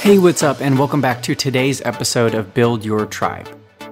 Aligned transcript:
Hey, 0.00 0.16
what's 0.16 0.42
up, 0.42 0.62
and 0.62 0.78
welcome 0.78 1.02
back 1.02 1.22
to 1.24 1.34
today's 1.34 1.82
episode 1.82 2.34
of 2.34 2.54
Build 2.54 2.86
Your 2.86 3.04
Tribe. 3.04 3.46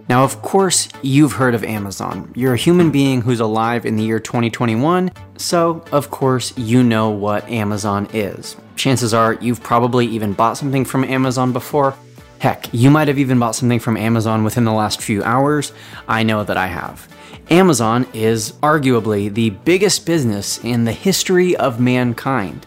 Now, 0.08 0.25
of 0.25 0.41
course, 0.41 0.88
you've 1.03 1.33
heard 1.33 1.54
of 1.54 1.62
Amazon. 1.62 2.33
You're 2.35 2.54
a 2.54 2.56
human 2.56 2.90
being 2.90 3.21
who's 3.21 3.40
alive 3.40 3.85
in 3.85 3.96
the 3.96 4.04
year 4.04 4.19
2021, 4.19 5.13
so 5.37 5.85
of 5.92 6.10
course, 6.10 6.56
you 6.56 6.83
know 6.83 7.10
what 7.10 7.47
Amazon 7.51 8.08
is. 8.15 8.56
Chances 8.74 9.13
are 9.13 9.35
you've 9.35 9.63
probably 9.63 10.06
even 10.06 10.33
bought 10.33 10.56
something 10.56 10.87
from 10.87 11.04
Amazon 11.04 11.53
before. 11.53 11.94
Heck, 12.38 12.72
you 12.72 12.90
might 12.90 13.09
have 13.09 13.19
even 13.19 13.38
bought 13.38 13.54
something 13.54 13.79
from 13.79 13.99
Amazon 13.99 14.45
within 14.45 14.65
the 14.65 14.72
last 14.72 15.03
few 15.03 15.22
hours. 15.25 15.72
I 16.09 16.23
know 16.23 16.43
that 16.43 16.56
I 16.56 16.69
have. 16.69 17.06
Amazon 17.51 18.06
is 18.15 18.52
arguably 18.62 19.33
the 19.33 19.51
biggest 19.51 20.06
business 20.06 20.59
in 20.65 20.84
the 20.84 20.93
history 20.93 21.55
of 21.55 21.79
mankind. 21.80 22.65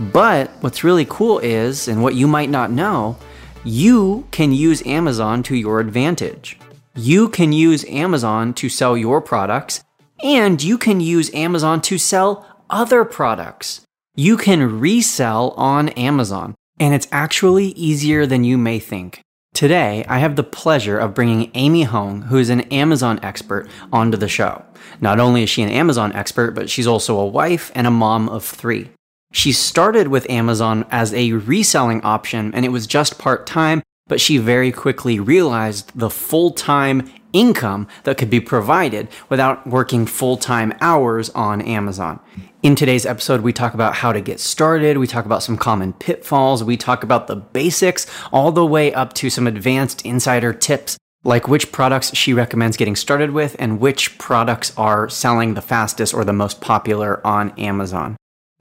But 0.00 0.50
what's 0.62 0.82
really 0.82 1.04
cool 1.04 1.40
is, 1.40 1.86
and 1.86 2.02
what 2.02 2.14
you 2.14 2.26
might 2.26 2.48
not 2.48 2.70
know, 2.70 3.18
you 3.64 4.26
can 4.30 4.50
use 4.50 4.86
Amazon 4.86 5.42
to 5.42 5.54
your 5.54 5.78
advantage. 5.78 6.58
You 6.96 7.28
can 7.28 7.52
use 7.52 7.84
Amazon 7.84 8.54
to 8.54 8.70
sell 8.70 8.96
your 8.96 9.20
products, 9.20 9.84
and 10.24 10.62
you 10.62 10.78
can 10.78 11.00
use 11.00 11.32
Amazon 11.34 11.82
to 11.82 11.98
sell 11.98 12.46
other 12.70 13.04
products. 13.04 13.82
You 14.16 14.38
can 14.38 14.80
resell 14.80 15.50
on 15.58 15.90
Amazon, 15.90 16.54
and 16.78 16.94
it's 16.94 17.08
actually 17.12 17.66
easier 17.72 18.24
than 18.24 18.42
you 18.42 18.56
may 18.56 18.78
think. 18.78 19.20
Today, 19.52 20.06
I 20.08 20.20
have 20.20 20.36
the 20.36 20.42
pleasure 20.42 20.98
of 20.98 21.14
bringing 21.14 21.50
Amy 21.52 21.82
Hong, 21.82 22.22
who 22.22 22.38
is 22.38 22.48
an 22.48 22.62
Amazon 22.72 23.20
expert, 23.22 23.68
onto 23.92 24.16
the 24.16 24.28
show. 24.28 24.64
Not 25.00 25.20
only 25.20 25.42
is 25.42 25.50
she 25.50 25.60
an 25.60 25.68
Amazon 25.68 26.12
expert, 26.14 26.52
but 26.52 26.70
she's 26.70 26.86
also 26.86 27.18
a 27.18 27.26
wife 27.26 27.70
and 27.74 27.86
a 27.86 27.90
mom 27.90 28.30
of 28.30 28.44
three. 28.44 28.88
She 29.32 29.52
started 29.52 30.08
with 30.08 30.28
Amazon 30.28 30.84
as 30.90 31.14
a 31.14 31.32
reselling 31.32 32.02
option 32.02 32.52
and 32.52 32.64
it 32.64 32.70
was 32.70 32.86
just 32.86 33.18
part 33.18 33.46
time, 33.46 33.82
but 34.08 34.20
she 34.20 34.38
very 34.38 34.72
quickly 34.72 35.20
realized 35.20 35.92
the 35.94 36.10
full 36.10 36.50
time 36.50 37.08
income 37.32 37.86
that 38.02 38.18
could 38.18 38.28
be 38.28 38.40
provided 38.40 39.06
without 39.28 39.64
working 39.66 40.04
full 40.04 40.36
time 40.36 40.74
hours 40.80 41.30
on 41.30 41.62
Amazon. 41.62 42.18
In 42.62 42.74
today's 42.74 43.06
episode, 43.06 43.40
we 43.40 43.52
talk 43.52 43.72
about 43.72 43.94
how 43.94 44.12
to 44.12 44.20
get 44.20 44.40
started, 44.40 44.98
we 44.98 45.06
talk 45.06 45.24
about 45.24 45.44
some 45.44 45.56
common 45.56 45.92
pitfalls, 45.92 46.64
we 46.64 46.76
talk 46.76 47.04
about 47.04 47.26
the 47.26 47.36
basics, 47.36 48.06
all 48.32 48.50
the 48.52 48.66
way 48.66 48.92
up 48.92 49.12
to 49.14 49.30
some 49.30 49.46
advanced 49.46 50.04
insider 50.04 50.52
tips 50.52 50.98
like 51.22 51.46
which 51.46 51.70
products 51.70 52.14
she 52.16 52.32
recommends 52.32 52.76
getting 52.76 52.96
started 52.96 53.30
with 53.30 53.54
and 53.58 53.78
which 53.78 54.18
products 54.18 54.72
are 54.76 55.08
selling 55.08 55.54
the 55.54 55.62
fastest 55.62 56.14
or 56.14 56.24
the 56.24 56.32
most 56.32 56.60
popular 56.60 57.24
on 57.26 57.50
Amazon. 57.58 58.16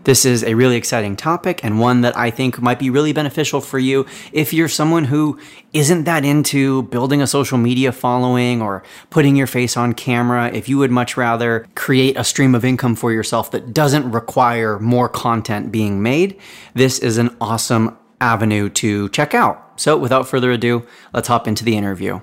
This 0.09 0.25
is 0.25 0.43
a 0.43 0.55
really 0.55 0.75
exciting 0.75 1.15
topic 1.15 1.63
and 1.63 1.79
one 1.79 2.01
that 2.01 2.17
I 2.17 2.31
think 2.31 2.59
might 2.59 2.79
be 2.79 2.89
really 2.89 3.13
beneficial 3.13 3.61
for 3.61 3.77
you 3.77 4.07
if 4.31 4.53
you're 4.53 4.67
someone 4.67 5.05
who 5.05 5.37
isn't 5.71 6.05
that 6.05 6.25
into 6.25 6.81
building 6.81 7.21
a 7.21 7.27
social 7.27 7.59
media 7.59 7.91
following 7.91 8.59
or 8.59 8.81
putting 9.11 9.35
your 9.35 9.45
face 9.45 9.77
on 9.77 9.93
camera. 9.93 10.49
If 10.51 10.67
you 10.67 10.79
would 10.79 10.89
much 10.89 11.15
rather 11.15 11.67
create 11.75 12.17
a 12.17 12.23
stream 12.23 12.55
of 12.55 12.65
income 12.65 12.95
for 12.95 13.11
yourself 13.11 13.51
that 13.51 13.71
doesn't 13.71 14.11
require 14.11 14.79
more 14.79 15.09
content 15.09 15.71
being 15.71 16.01
made, 16.01 16.39
this 16.73 16.97
is 16.97 17.19
an 17.19 17.37
awesome 17.39 17.95
avenue 18.19 18.67
to 18.69 19.09
check 19.09 19.35
out. 19.35 19.79
So 19.79 19.95
without 19.95 20.27
further 20.27 20.49
ado, 20.49 20.87
let's 21.13 21.27
hop 21.27 21.47
into 21.47 21.63
the 21.63 21.77
interview. 21.77 22.19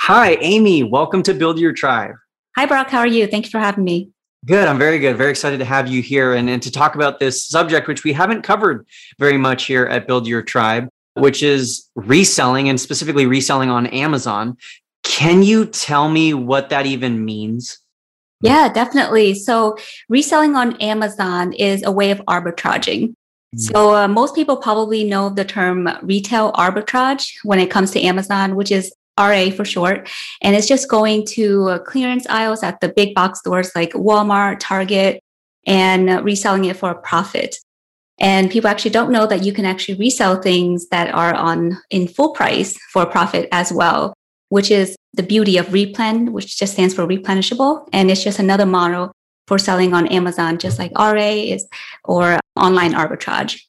Hi, 0.00 0.36
Amy. 0.42 0.82
Welcome 0.82 1.22
to 1.22 1.32
Build 1.32 1.58
Your 1.58 1.72
Tribe. 1.72 2.16
Hi, 2.54 2.66
Brock. 2.66 2.90
How 2.90 2.98
are 2.98 3.06
you? 3.06 3.26
Thank 3.26 3.46
you 3.46 3.50
for 3.50 3.60
having 3.60 3.84
me. 3.84 4.11
Good. 4.44 4.66
I'm 4.66 4.78
very 4.78 4.98
good. 4.98 5.16
Very 5.16 5.30
excited 5.30 5.58
to 5.58 5.64
have 5.64 5.86
you 5.86 6.02
here 6.02 6.34
and, 6.34 6.50
and 6.50 6.60
to 6.62 6.70
talk 6.70 6.96
about 6.96 7.20
this 7.20 7.44
subject, 7.44 7.86
which 7.86 8.02
we 8.02 8.12
haven't 8.12 8.42
covered 8.42 8.86
very 9.18 9.38
much 9.38 9.66
here 9.66 9.86
at 9.86 10.08
Build 10.08 10.26
Your 10.26 10.42
Tribe, 10.42 10.88
which 11.14 11.44
is 11.44 11.88
reselling 11.94 12.68
and 12.68 12.80
specifically 12.80 13.26
reselling 13.26 13.70
on 13.70 13.86
Amazon. 13.88 14.56
Can 15.04 15.44
you 15.44 15.66
tell 15.66 16.08
me 16.08 16.34
what 16.34 16.70
that 16.70 16.86
even 16.86 17.24
means? 17.24 17.78
Yeah, 18.40 18.68
definitely. 18.72 19.34
So, 19.34 19.76
reselling 20.08 20.56
on 20.56 20.76
Amazon 20.80 21.52
is 21.52 21.84
a 21.84 21.92
way 21.92 22.10
of 22.10 22.18
arbitraging. 22.28 23.10
Mm-hmm. 23.10 23.58
So, 23.58 23.94
uh, 23.94 24.08
most 24.08 24.34
people 24.34 24.56
probably 24.56 25.04
know 25.04 25.28
the 25.28 25.44
term 25.44 25.88
retail 26.02 26.52
arbitrage 26.54 27.32
when 27.44 27.60
it 27.60 27.70
comes 27.70 27.92
to 27.92 28.00
Amazon, 28.00 28.56
which 28.56 28.72
is 28.72 28.92
RA 29.18 29.50
for 29.50 29.64
short. 29.64 30.08
And 30.40 30.56
it's 30.56 30.68
just 30.68 30.88
going 30.88 31.26
to 31.28 31.68
uh, 31.68 31.78
clearance 31.80 32.26
aisles 32.28 32.62
at 32.62 32.80
the 32.80 32.88
big 32.88 33.14
box 33.14 33.40
stores 33.40 33.72
like 33.74 33.92
Walmart, 33.92 34.58
Target, 34.60 35.20
and 35.66 36.24
reselling 36.24 36.64
it 36.64 36.76
for 36.76 36.90
a 36.90 37.00
profit. 37.00 37.56
And 38.18 38.50
people 38.50 38.68
actually 38.68 38.90
don't 38.90 39.10
know 39.10 39.26
that 39.26 39.42
you 39.42 39.52
can 39.52 39.64
actually 39.64 39.98
resell 39.98 40.40
things 40.40 40.88
that 40.88 41.12
are 41.14 41.34
on 41.34 41.78
in 41.90 42.08
full 42.08 42.32
price 42.32 42.78
for 42.92 43.06
profit 43.06 43.48
as 43.52 43.72
well, 43.72 44.14
which 44.48 44.70
is 44.70 44.96
the 45.14 45.22
beauty 45.22 45.56
of 45.56 45.66
replen, 45.66 46.30
which 46.30 46.58
just 46.58 46.74
stands 46.74 46.94
for 46.94 47.06
replenishable. 47.06 47.88
And 47.92 48.10
it's 48.10 48.22
just 48.22 48.38
another 48.38 48.66
model 48.66 49.12
for 49.46 49.58
selling 49.58 49.92
on 49.92 50.06
Amazon, 50.08 50.58
just 50.58 50.78
like 50.78 50.92
RA 50.96 51.14
is 51.14 51.66
or 52.04 52.38
online 52.56 52.92
arbitrage. 52.92 53.60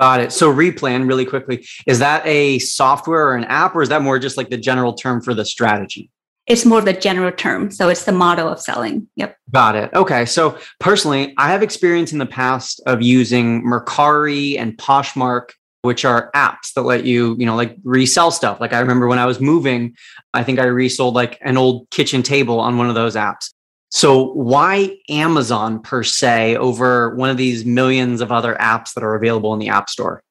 Got 0.00 0.20
it. 0.20 0.32
So 0.32 0.52
replen 0.52 1.06
really 1.06 1.26
quickly, 1.26 1.66
is 1.86 1.98
that 1.98 2.26
a 2.26 2.58
software 2.60 3.28
or 3.28 3.34
an 3.34 3.44
app, 3.44 3.76
or 3.76 3.82
is 3.82 3.90
that 3.90 4.00
more 4.00 4.18
just 4.18 4.38
like 4.38 4.48
the 4.48 4.56
general 4.56 4.94
term 4.94 5.20
for 5.20 5.34
the 5.34 5.44
strategy? 5.44 6.10
It's 6.46 6.64
more 6.64 6.80
the 6.80 6.94
general 6.94 7.30
term. 7.30 7.70
So 7.70 7.90
it's 7.90 8.04
the 8.04 8.12
model 8.12 8.48
of 8.48 8.60
selling. 8.60 9.08
Yep. 9.16 9.36
Got 9.52 9.76
it. 9.76 9.90
Okay. 9.94 10.24
So 10.24 10.58
personally, 10.80 11.34
I 11.36 11.50
have 11.52 11.62
experience 11.62 12.12
in 12.12 12.18
the 12.18 12.26
past 12.26 12.80
of 12.86 13.02
using 13.02 13.62
Mercari 13.62 14.58
and 14.58 14.76
Poshmark, 14.76 15.50
which 15.82 16.04
are 16.04 16.30
apps 16.34 16.72
that 16.74 16.82
let 16.82 17.04
you, 17.04 17.36
you 17.38 17.46
know, 17.46 17.54
like 17.54 17.76
resell 17.84 18.30
stuff. 18.30 18.58
Like 18.58 18.72
I 18.72 18.80
remember 18.80 19.06
when 19.06 19.18
I 19.18 19.26
was 19.26 19.38
moving, 19.38 19.96
I 20.32 20.44
think 20.44 20.58
I 20.58 20.64
resold 20.64 21.14
like 21.14 21.38
an 21.42 21.58
old 21.58 21.88
kitchen 21.90 22.22
table 22.22 22.58
on 22.58 22.78
one 22.78 22.88
of 22.88 22.94
those 22.94 23.16
apps. 23.16 23.52
So 23.90 24.32
why 24.32 24.96
Amazon 25.08 25.82
per 25.82 26.02
se 26.02 26.56
over 26.56 27.14
one 27.16 27.28
of 27.28 27.36
these 27.36 27.64
millions 27.64 28.20
of 28.20 28.30
other 28.30 28.56
apps 28.60 28.94
that 28.94 29.02
are 29.02 29.14
available 29.14 29.52
in 29.52 29.58
the 29.58 29.68
App 29.68 29.90
Store? 29.90 30.22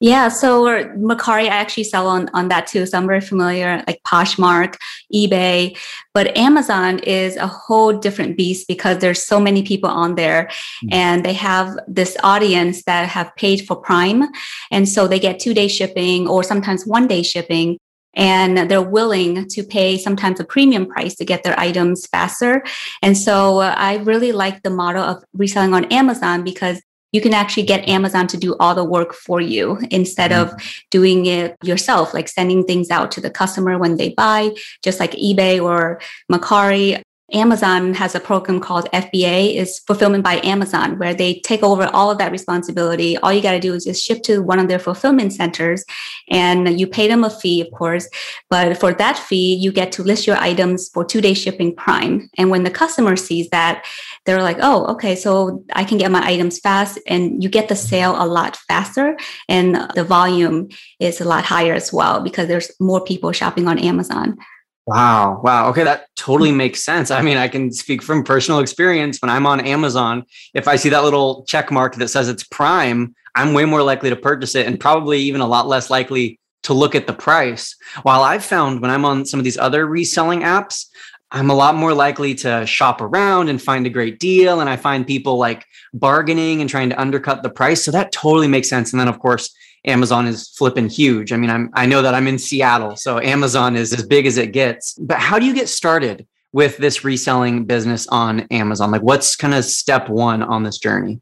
Yeah, 0.00 0.28
so 0.28 0.64
Mercari, 0.96 1.44
I 1.44 1.46
actually 1.46 1.84
sell 1.84 2.06
on, 2.08 2.28
on 2.34 2.48
that 2.48 2.66
too. 2.66 2.84
So 2.84 2.98
I'm 2.98 3.06
very 3.06 3.20
familiar, 3.20 3.82
like 3.86 4.02
Poshmark, 4.02 4.76
eBay. 5.14 5.78
But 6.12 6.36
Amazon 6.36 6.98
is 7.00 7.36
a 7.36 7.46
whole 7.46 7.92
different 7.92 8.36
beast 8.36 8.68
because 8.68 8.98
there's 8.98 9.24
so 9.24 9.40
many 9.40 9.62
people 9.62 9.88
on 9.88 10.16
there 10.16 10.44
mm-hmm. 10.44 10.88
and 10.92 11.24
they 11.24 11.32
have 11.32 11.78
this 11.88 12.16
audience 12.22 12.84
that 12.84 13.08
have 13.08 13.34
paid 13.36 13.66
for 13.66 13.76
Prime. 13.76 14.24
And 14.70 14.88
so 14.88 15.08
they 15.08 15.18
get 15.18 15.38
two 15.38 15.54
day 15.54 15.68
shipping 15.68 16.28
or 16.28 16.42
sometimes 16.42 16.84
one 16.86 17.06
day 17.06 17.22
shipping 17.22 17.78
and 18.16 18.70
they're 18.70 18.82
willing 18.82 19.48
to 19.48 19.62
pay 19.62 19.98
sometimes 19.98 20.40
a 20.40 20.44
premium 20.44 20.86
price 20.86 21.14
to 21.16 21.24
get 21.24 21.42
their 21.42 21.58
items 21.58 22.06
faster. 22.06 22.64
And 23.02 23.16
so 23.16 23.60
uh, 23.60 23.74
I 23.76 23.96
really 23.98 24.32
like 24.32 24.62
the 24.62 24.70
model 24.70 25.02
of 25.02 25.24
reselling 25.32 25.74
on 25.74 25.84
Amazon 25.86 26.44
because 26.44 26.80
you 27.14 27.20
can 27.20 27.32
actually 27.32 27.62
get 27.62 27.88
Amazon 27.88 28.26
to 28.26 28.36
do 28.36 28.56
all 28.58 28.74
the 28.74 28.82
work 28.84 29.14
for 29.14 29.40
you 29.40 29.78
instead 29.92 30.32
mm-hmm. 30.32 30.52
of 30.52 30.84
doing 30.90 31.26
it 31.26 31.56
yourself, 31.62 32.12
like 32.12 32.28
sending 32.28 32.64
things 32.64 32.90
out 32.90 33.12
to 33.12 33.20
the 33.20 33.30
customer 33.30 33.78
when 33.78 33.96
they 33.96 34.08
buy, 34.10 34.50
just 34.82 34.98
like 34.98 35.12
eBay 35.12 35.62
or 35.62 36.00
Mercari. 36.30 37.00
Amazon 37.34 37.94
has 37.94 38.14
a 38.14 38.20
program 38.20 38.60
called 38.60 38.88
FBA, 38.92 39.56
is 39.56 39.80
fulfillment 39.80 40.22
by 40.22 40.40
Amazon, 40.44 40.98
where 40.98 41.12
they 41.12 41.40
take 41.40 41.62
over 41.64 41.86
all 41.92 42.10
of 42.10 42.18
that 42.18 42.30
responsibility. 42.30 43.16
All 43.18 43.32
you 43.32 43.42
got 43.42 43.52
to 43.52 43.60
do 43.60 43.74
is 43.74 43.84
just 43.84 44.04
ship 44.04 44.22
to 44.22 44.40
one 44.40 44.60
of 44.60 44.68
their 44.68 44.78
fulfillment 44.78 45.32
centers 45.32 45.84
and 46.30 46.78
you 46.78 46.86
pay 46.86 47.08
them 47.08 47.24
a 47.24 47.30
fee, 47.30 47.60
of 47.60 47.70
course. 47.72 48.08
But 48.48 48.78
for 48.78 48.94
that 48.94 49.18
fee, 49.18 49.54
you 49.54 49.72
get 49.72 49.90
to 49.92 50.04
list 50.04 50.26
your 50.26 50.36
items 50.36 50.88
for 50.88 51.04
two 51.04 51.20
day 51.20 51.34
shipping 51.34 51.74
prime. 51.74 52.30
And 52.38 52.50
when 52.50 52.62
the 52.62 52.70
customer 52.70 53.16
sees 53.16 53.50
that, 53.50 53.84
they're 54.24 54.42
like, 54.42 54.58
oh, 54.60 54.86
okay, 54.92 55.16
so 55.16 55.64
I 55.74 55.84
can 55.84 55.98
get 55.98 56.12
my 56.12 56.24
items 56.24 56.60
fast 56.60 56.98
and 57.06 57.42
you 57.42 57.48
get 57.48 57.68
the 57.68 57.76
sale 57.76 58.14
a 58.16 58.26
lot 58.26 58.56
faster. 58.56 59.16
And 59.48 59.74
the 59.94 60.04
volume 60.04 60.68
is 61.00 61.20
a 61.20 61.24
lot 61.24 61.44
higher 61.44 61.74
as 61.74 61.92
well 61.92 62.22
because 62.22 62.46
there's 62.46 62.70
more 62.80 63.04
people 63.04 63.32
shopping 63.32 63.66
on 63.66 63.78
Amazon. 63.78 64.38
Wow. 64.86 65.40
Wow. 65.42 65.68
Okay. 65.70 65.84
That 65.84 66.08
totally 66.14 66.50
mm. 66.50 66.56
makes 66.56 66.84
sense. 66.84 67.10
I 67.10 67.22
mean, 67.22 67.36
I 67.36 67.48
can 67.48 67.72
speak 67.72 68.02
from 68.02 68.22
personal 68.22 68.60
experience 68.60 69.20
when 69.22 69.30
I'm 69.30 69.46
on 69.46 69.60
Amazon. 69.60 70.24
If 70.52 70.68
I 70.68 70.76
see 70.76 70.90
that 70.90 71.04
little 71.04 71.44
check 71.44 71.70
mark 71.70 71.94
that 71.96 72.08
says 72.08 72.28
it's 72.28 72.44
prime, 72.44 73.14
I'm 73.34 73.54
way 73.54 73.64
more 73.64 73.82
likely 73.82 74.10
to 74.10 74.16
purchase 74.16 74.54
it 74.54 74.66
and 74.66 74.78
probably 74.78 75.20
even 75.20 75.40
a 75.40 75.46
lot 75.46 75.66
less 75.66 75.90
likely 75.90 76.38
to 76.64 76.74
look 76.74 76.94
at 76.94 77.06
the 77.06 77.12
price. 77.12 77.76
While 78.02 78.22
I've 78.22 78.44
found 78.44 78.80
when 78.80 78.90
I'm 78.90 79.04
on 79.04 79.24
some 79.24 79.40
of 79.40 79.44
these 79.44 79.58
other 79.58 79.86
reselling 79.86 80.40
apps, 80.40 80.86
I'm 81.30 81.50
a 81.50 81.54
lot 81.54 81.74
more 81.74 81.94
likely 81.94 82.34
to 82.36 82.64
shop 82.64 83.00
around 83.00 83.48
and 83.48 83.60
find 83.60 83.86
a 83.86 83.90
great 83.90 84.20
deal. 84.20 84.60
And 84.60 84.70
I 84.70 84.76
find 84.76 85.06
people 85.06 85.36
like 85.36 85.64
bargaining 85.92 86.60
and 86.60 86.70
trying 86.70 86.90
to 86.90 87.00
undercut 87.00 87.42
the 87.42 87.50
price. 87.50 87.82
So 87.82 87.90
that 87.90 88.12
totally 88.12 88.48
makes 88.48 88.68
sense. 88.68 88.92
And 88.92 89.00
then, 89.00 89.08
of 89.08 89.18
course, 89.18 89.54
Amazon 89.84 90.26
is 90.26 90.48
flipping 90.48 90.88
huge. 90.88 91.32
I 91.32 91.36
mean, 91.36 91.50
I'm 91.50 91.70
I 91.74 91.86
know 91.86 92.02
that 92.02 92.14
I'm 92.14 92.26
in 92.26 92.38
Seattle, 92.38 92.96
so 92.96 93.20
Amazon 93.20 93.76
is 93.76 93.92
as 93.92 94.06
big 94.06 94.26
as 94.26 94.38
it 94.38 94.52
gets. 94.52 94.94
But 94.94 95.18
how 95.18 95.38
do 95.38 95.46
you 95.46 95.54
get 95.54 95.68
started 95.68 96.26
with 96.52 96.76
this 96.76 97.04
reselling 97.04 97.64
business 97.64 98.06
on 98.08 98.40
Amazon? 98.50 98.90
Like 98.90 99.02
what's 99.02 99.36
kind 99.36 99.54
of 99.54 99.64
step 99.64 100.08
1 100.08 100.42
on 100.42 100.62
this 100.62 100.78
journey? 100.78 101.20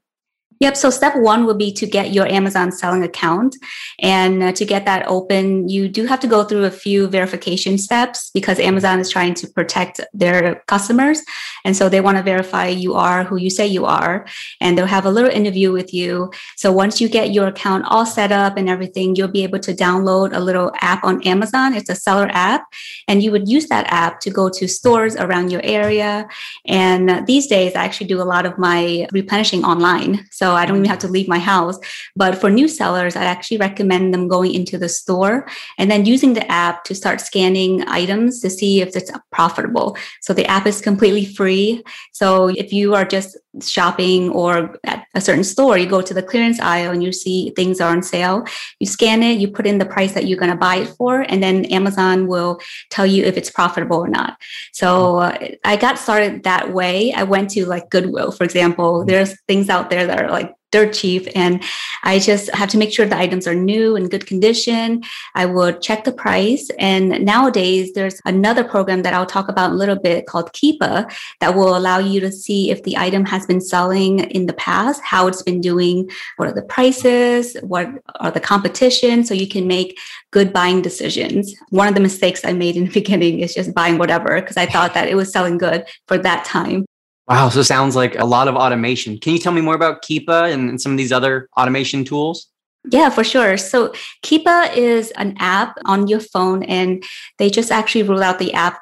Yep. 0.62 0.76
So 0.76 0.90
step 0.90 1.16
one 1.16 1.44
will 1.44 1.56
be 1.56 1.72
to 1.72 1.86
get 1.88 2.12
your 2.12 2.24
Amazon 2.28 2.70
selling 2.70 3.02
account. 3.02 3.56
And 3.98 4.40
uh, 4.44 4.52
to 4.52 4.64
get 4.64 4.84
that 4.84 5.04
open, 5.08 5.68
you 5.68 5.88
do 5.88 6.06
have 6.06 6.20
to 6.20 6.28
go 6.28 6.44
through 6.44 6.66
a 6.66 6.70
few 6.70 7.08
verification 7.08 7.78
steps 7.78 8.30
because 8.32 8.60
Amazon 8.60 9.00
is 9.00 9.10
trying 9.10 9.34
to 9.34 9.48
protect 9.48 10.00
their 10.12 10.62
customers. 10.68 11.20
And 11.64 11.76
so 11.76 11.88
they 11.88 12.00
want 12.00 12.18
to 12.18 12.22
verify 12.22 12.68
you 12.68 12.94
are 12.94 13.24
who 13.24 13.38
you 13.38 13.50
say 13.50 13.66
you 13.66 13.86
are. 13.86 14.24
And 14.60 14.78
they'll 14.78 14.86
have 14.86 15.04
a 15.04 15.10
little 15.10 15.32
interview 15.32 15.72
with 15.72 15.92
you. 15.92 16.30
So 16.56 16.70
once 16.70 17.00
you 17.00 17.08
get 17.08 17.32
your 17.32 17.48
account 17.48 17.84
all 17.88 18.06
set 18.06 18.30
up 18.30 18.56
and 18.56 18.68
everything, 18.68 19.16
you'll 19.16 19.26
be 19.26 19.42
able 19.42 19.58
to 19.58 19.74
download 19.74 20.32
a 20.32 20.38
little 20.38 20.70
app 20.80 21.02
on 21.02 21.26
Amazon. 21.26 21.74
It's 21.74 21.90
a 21.90 21.96
seller 21.96 22.28
app. 22.30 22.66
And 23.08 23.20
you 23.20 23.32
would 23.32 23.48
use 23.48 23.66
that 23.66 23.86
app 23.88 24.20
to 24.20 24.30
go 24.30 24.48
to 24.50 24.68
stores 24.68 25.16
around 25.16 25.50
your 25.50 25.62
area. 25.64 26.28
And 26.68 27.10
uh, 27.10 27.22
these 27.26 27.48
days, 27.48 27.74
I 27.74 27.84
actually 27.84 28.06
do 28.06 28.22
a 28.22 28.30
lot 28.34 28.46
of 28.46 28.58
my 28.58 29.08
replenishing 29.10 29.64
online. 29.64 30.24
So 30.30 30.51
I 30.54 30.66
don't 30.66 30.78
even 30.78 30.88
have 30.88 30.98
to 31.00 31.08
leave 31.08 31.28
my 31.28 31.38
house. 31.38 31.78
But 32.16 32.38
for 32.38 32.50
new 32.50 32.68
sellers, 32.68 33.16
I 33.16 33.24
actually 33.24 33.58
recommend 33.58 34.12
them 34.12 34.28
going 34.28 34.54
into 34.54 34.78
the 34.78 34.88
store 34.88 35.46
and 35.78 35.90
then 35.90 36.06
using 36.06 36.34
the 36.34 36.50
app 36.50 36.84
to 36.84 36.94
start 36.94 37.20
scanning 37.20 37.86
items 37.88 38.40
to 38.40 38.50
see 38.50 38.80
if 38.80 38.96
it's 38.96 39.10
profitable. 39.30 39.96
So 40.20 40.32
the 40.32 40.46
app 40.46 40.66
is 40.66 40.80
completely 40.80 41.24
free. 41.24 41.82
So 42.12 42.48
if 42.48 42.72
you 42.72 42.94
are 42.94 43.04
just 43.04 43.36
shopping 43.60 44.30
or 44.30 44.78
at 44.84 45.06
a 45.14 45.20
certain 45.20 45.44
store, 45.44 45.76
you 45.76 45.86
go 45.86 46.00
to 46.00 46.14
the 46.14 46.22
clearance 46.22 46.58
aisle 46.60 46.90
and 46.90 47.02
you 47.04 47.12
see 47.12 47.50
things 47.50 47.80
are 47.80 47.92
on 47.92 48.02
sale. 48.02 48.46
You 48.80 48.86
scan 48.86 49.22
it, 49.22 49.38
you 49.38 49.48
put 49.48 49.66
in 49.66 49.78
the 49.78 49.84
price 49.84 50.12
that 50.14 50.26
you're 50.26 50.38
going 50.38 50.50
to 50.50 50.56
buy 50.56 50.76
it 50.76 50.88
for, 50.88 51.20
and 51.28 51.42
then 51.42 51.66
Amazon 51.66 52.26
will 52.26 52.60
tell 52.90 53.06
you 53.06 53.24
if 53.24 53.36
it's 53.36 53.50
profitable 53.50 53.98
or 53.98 54.08
not. 54.08 54.38
So 54.72 55.18
uh, 55.18 55.36
I 55.64 55.76
got 55.76 55.98
started 55.98 56.44
that 56.44 56.72
way. 56.72 57.12
I 57.12 57.24
went 57.24 57.50
to 57.50 57.66
like 57.66 57.90
Goodwill, 57.90 58.32
for 58.32 58.44
example. 58.44 59.04
There's 59.04 59.38
things 59.42 59.68
out 59.68 59.90
there 59.90 60.06
that 60.06 60.22
are 60.22 60.30
like 60.30 60.41
dirt 60.72 60.92
cheap. 60.92 61.28
And 61.36 61.62
I 62.02 62.18
just 62.18 62.52
have 62.54 62.68
to 62.70 62.78
make 62.78 62.92
sure 62.92 63.06
the 63.06 63.16
items 63.16 63.46
are 63.46 63.54
new 63.54 63.94
and 63.94 64.10
good 64.10 64.26
condition. 64.26 65.02
I 65.36 65.46
would 65.46 65.80
check 65.80 66.02
the 66.02 66.12
price. 66.12 66.68
And 66.78 67.24
nowadays, 67.24 67.92
there's 67.92 68.20
another 68.24 68.64
program 68.64 69.02
that 69.02 69.14
I'll 69.14 69.26
talk 69.26 69.48
about 69.48 69.70
a 69.70 69.74
little 69.74 69.98
bit 69.98 70.26
called 70.26 70.52
Keepa 70.52 71.12
that 71.40 71.54
will 71.54 71.76
allow 71.76 71.98
you 71.98 72.18
to 72.20 72.32
see 72.32 72.70
if 72.70 72.82
the 72.82 72.96
item 72.96 73.24
has 73.26 73.46
been 73.46 73.60
selling 73.60 74.20
in 74.30 74.46
the 74.46 74.54
past, 74.54 75.00
how 75.04 75.28
it's 75.28 75.42
been 75.42 75.60
doing, 75.60 76.10
what 76.38 76.48
are 76.48 76.54
the 76.54 76.62
prices, 76.62 77.56
what 77.62 77.88
are 78.16 78.30
the 78.30 78.40
competition, 78.40 79.24
so 79.24 79.34
you 79.34 79.46
can 79.46 79.66
make 79.68 79.98
good 80.30 80.52
buying 80.52 80.82
decisions. 80.82 81.54
One 81.68 81.86
of 81.86 81.94
the 81.94 82.00
mistakes 82.00 82.44
I 82.44 82.54
made 82.54 82.76
in 82.76 82.86
the 82.86 82.90
beginning 83.02 83.40
is 83.40 83.54
just 83.54 83.74
buying 83.74 83.98
whatever 83.98 84.40
because 84.40 84.56
I 84.56 84.66
thought 84.66 84.94
that 84.94 85.08
it 85.08 85.14
was 85.14 85.30
selling 85.30 85.58
good 85.58 85.84
for 86.08 86.16
that 86.18 86.44
time. 86.44 86.86
Wow. 87.32 87.48
So 87.48 87.62
sounds 87.62 87.96
like 87.96 88.18
a 88.18 88.26
lot 88.26 88.46
of 88.46 88.56
automation. 88.56 89.16
Can 89.16 89.32
you 89.32 89.38
tell 89.38 89.52
me 89.52 89.62
more 89.62 89.74
about 89.74 90.02
Keepa 90.02 90.52
and, 90.52 90.78
some 90.78 90.92
of 90.92 90.98
these 90.98 91.12
other 91.12 91.48
automation 91.56 92.04
tools? 92.04 92.48
Yeah, 92.90 93.08
for 93.08 93.24
sure. 93.24 93.56
So 93.56 93.94
Keepa 94.22 94.76
is 94.76 95.12
an 95.12 95.36
app 95.38 95.78
on 95.86 96.08
your 96.08 96.20
phone, 96.20 96.62
and 96.64 97.02
they 97.38 97.48
just 97.48 97.72
actually 97.72 98.02
rolled 98.02 98.20
out 98.20 98.38
the 98.38 98.52
app 98.52 98.80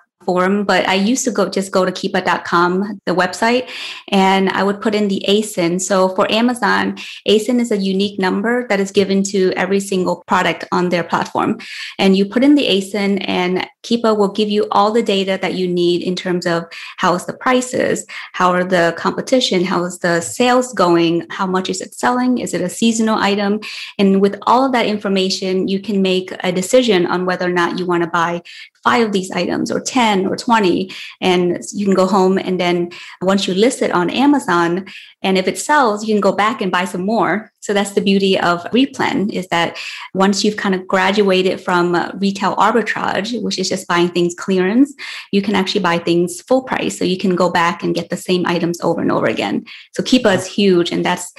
but 0.65 0.89
I 0.89 0.95
used 0.95 1.25
to 1.25 1.31
go 1.31 1.49
just 1.49 1.73
go 1.73 1.85
to 1.85 1.93
keepa.com, 1.93 3.01
the 3.05 3.15
website, 3.15 3.69
and 4.09 4.49
I 4.51 4.63
would 4.63 4.81
put 4.81 4.95
in 4.95 5.09
the 5.09 5.25
ASIN. 5.29 5.81
So 5.81 6.11
for 6.15 6.31
Amazon, 6.31 6.97
ASIN 7.29 7.61
is 7.61 7.71
a 7.71 7.77
unique 7.77 8.19
number 8.19 8.67
that 8.69 8.81
is 8.81 8.91
given 8.91 9.23
to 9.25 9.53
every 9.57 9.81
single 9.81 10.23
product 10.27 10.65
on 10.73 10.89
their 10.89 11.05
platform. 11.05 11.59
And 11.99 12.17
you 12.17 12.27
put 12.27 12.45
in 12.45 12.55
the 12.55 12.67
ASIN 12.67 13.25
and 13.27 13.67
Keepa 13.83 14.17
will 14.17 14.33
give 14.33 14.49
you 14.49 14.67
all 14.71 14.93
the 14.93 15.03
data 15.03 15.39
that 15.41 15.55
you 15.55 15.67
need 15.67 16.03
in 16.03 16.15
terms 16.15 16.47
of 16.47 16.65
how 16.99 17.15
is 17.15 17.25
the 17.27 17.33
prices, 17.33 18.07
how 18.33 18.51
are 18.51 18.65
the 18.65 18.95
competition, 18.97 19.65
how 19.65 19.85
is 19.85 19.99
the 19.99 20.21
sales 20.21 20.73
going, 20.75 21.27
how 21.31 21.47
much 21.47 21.71
is 21.71 21.81
it 21.81 21.95
selling, 21.95 22.39
is 22.39 22.55
it 22.55 22.61
a 22.61 22.69
seasonal 22.69 23.19
item? 23.19 23.61
And 23.99 24.21
with 24.21 24.39
all 24.47 24.65
of 24.65 24.73
that 24.73 24.87
information, 24.87 25.69
you 25.69 25.81
can 25.81 26.03
make 26.03 26.31
a 26.41 26.53
decision 26.53 27.07
on 27.07 27.27
whether 27.27 27.47
or 27.47 27.53
not 27.53 27.79
you 27.79 27.87
want 27.87 28.03
to 28.03 28.11
buy 28.11 28.43
five 28.83 29.07
of 29.07 29.13
these 29.13 29.31
items 29.31 29.71
or 29.71 29.81
10 29.81 30.27
or 30.27 30.37
20 30.37 30.91
and 31.21 31.63
you 31.73 31.85
can 31.85 31.95
go 31.95 32.07
home 32.07 32.39
and 32.39 32.59
then 32.59 32.91
once 33.21 33.47
you 33.47 33.55
list 33.55 33.83
it 33.83 33.91
on 33.93 34.09
amazon 34.11 34.87
and 35.23 35.37
if 35.37 35.47
it 35.47 35.59
sells 35.59 36.07
you 36.07 36.15
can 36.15 36.21
go 36.21 36.33
back 36.33 36.61
and 36.61 36.73
buy 36.73 36.85
some 36.85 37.05
more. 37.05 37.53
So 37.61 37.75
that's 37.75 37.93
the 37.93 38.01
beauty 38.01 38.39
of 38.39 38.63
replen 38.73 39.31
is 39.33 39.47
that 39.49 39.77
once 40.15 40.43
you've 40.43 40.57
kind 40.57 40.75
of 40.75 40.87
graduated 40.87 41.61
from 41.61 41.95
uh, 41.95 42.13
retail 42.15 42.57
arbitrage 42.57 43.41
which 43.43 43.59
is 43.59 43.69
just 43.69 43.87
buying 43.87 44.09
things 44.09 44.35
clearance 44.35 44.95
you 45.31 45.43
can 45.43 45.55
actually 45.55 45.83
buy 45.83 45.99
things 45.99 46.41
full 46.41 46.63
price. 46.63 46.99
So 46.99 47.05
you 47.05 47.19
can 47.19 47.37
go 47.37 47.51
back 47.51 47.83
and 47.83 47.95
get 47.95 48.09
the 48.09 48.17
same 48.17 48.47
items 48.47 48.81
over 48.81 49.01
and 49.01 49.13
over 49.13 49.27
again. 49.27 49.67
So 49.93 50.03
keepa 50.03 50.35
is 50.37 50.47
huge 50.47 50.91
and 50.91 51.05
that's 51.05 51.33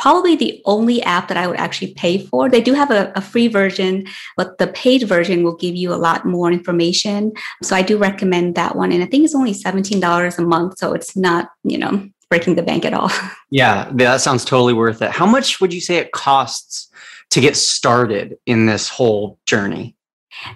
probably 0.00 0.34
the 0.34 0.62
only 0.64 1.02
app 1.02 1.28
that 1.28 1.36
I 1.36 1.46
would 1.46 1.58
actually 1.58 1.92
pay 1.92 2.18
for. 2.18 2.48
They 2.48 2.62
do 2.62 2.72
have 2.72 2.90
a, 2.90 3.12
a, 3.14 3.20
free 3.20 3.48
version, 3.48 4.06
but 4.34 4.56
the 4.56 4.66
paid 4.68 5.02
version 5.02 5.44
will 5.44 5.56
give 5.56 5.76
you 5.76 5.92
a 5.92 6.00
lot 6.00 6.24
more 6.24 6.50
information. 6.50 7.32
So 7.62 7.76
I 7.76 7.82
do 7.82 7.98
recommend 7.98 8.54
that 8.54 8.76
one. 8.76 8.92
And 8.92 9.02
I 9.02 9.06
think 9.06 9.26
it's 9.26 9.34
only 9.34 9.52
$17 9.52 10.38
a 10.38 10.42
month. 10.42 10.78
So 10.78 10.94
it's 10.94 11.14
not, 11.16 11.50
you 11.64 11.76
know, 11.76 12.08
breaking 12.30 12.54
the 12.54 12.62
bank 12.62 12.84
at 12.84 12.94
all. 12.94 13.10
Yeah, 13.52 13.90
that 13.94 14.20
sounds 14.20 14.44
totally 14.44 14.72
worth 14.72 15.02
it. 15.02 15.10
How 15.10 15.26
much 15.26 15.60
would 15.60 15.74
you 15.74 15.80
say 15.80 15.96
it 15.96 16.12
costs 16.12 16.88
to 17.30 17.40
get 17.40 17.56
started 17.56 18.38
in 18.46 18.66
this 18.66 18.88
whole 18.88 19.40
journey? 19.44 19.96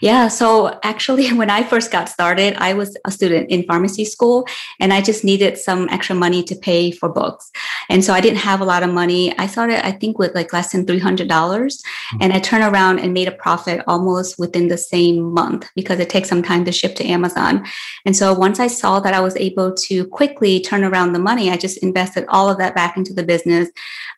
Yeah. 0.01 0.29
So 0.29 0.79
actually, 0.83 1.29
when 1.33 1.51
I 1.51 1.63
first 1.63 1.91
got 1.91 2.09
started, 2.09 2.55
I 2.57 2.75
was 2.75 2.97
a 3.05 3.11
student 3.11 3.51
in 3.51 3.65
pharmacy 3.65 4.05
school 4.05 4.47
and 4.81 4.93
I 4.93 5.01
just 5.01 5.25
needed 5.25 5.59
some 5.59 5.89
extra 5.91 6.15
money 6.15 6.43
to 6.45 6.55
pay 6.55 6.91
for 6.91 7.09
books. 7.09 7.51
And 7.89 8.05
so 8.05 8.13
I 8.13 8.21
didn't 8.21 8.39
have 8.39 8.61
a 8.61 8.65
lot 8.65 8.83
of 8.83 8.91
money. 8.91 9.37
I 9.39 9.47
started, 9.47 9.85
I 9.85 9.93
think, 9.93 10.19
with 10.19 10.35
like 10.35 10.53
less 10.53 10.73
than 10.73 10.87
$300. 10.87 11.27
Mm-hmm. 11.27 12.19
And 12.21 12.33
I 12.33 12.39
turned 12.39 12.65
around 12.65 13.01
and 13.01 13.13
made 13.13 13.29
a 13.29 13.33
profit 13.33 13.83
almost 13.87 14.39
within 14.39 14.69
the 14.69 14.79
same 14.79 15.33
month 15.33 15.69
because 15.75 16.01
it 16.01 16.11
takes 16.11 16.29
some 16.29 16.43
time 16.43 16.65
to 16.65 16.73
ship 16.73 16.95
to 16.97 17.05
Amazon. 17.05 17.67
And 18.07 18.17
so 18.17 18.33
once 18.33 18.61
I 18.61 18.69
saw 18.69 19.01
that 19.01 19.15
I 19.15 19.21
was 19.21 19.37
able 19.37 19.75
to 19.75 20.07
quickly 20.07 20.61
turn 20.61 20.85
around 20.85 21.13
the 21.13 21.19
money, 21.19 21.51
I 21.51 21.57
just 21.57 21.79
invested 21.79 22.25
all 22.29 22.49
of 22.49 22.59
that 22.59 22.75
back 22.75 22.97
into 22.97 23.13
the 23.13 23.23
business. 23.23 23.69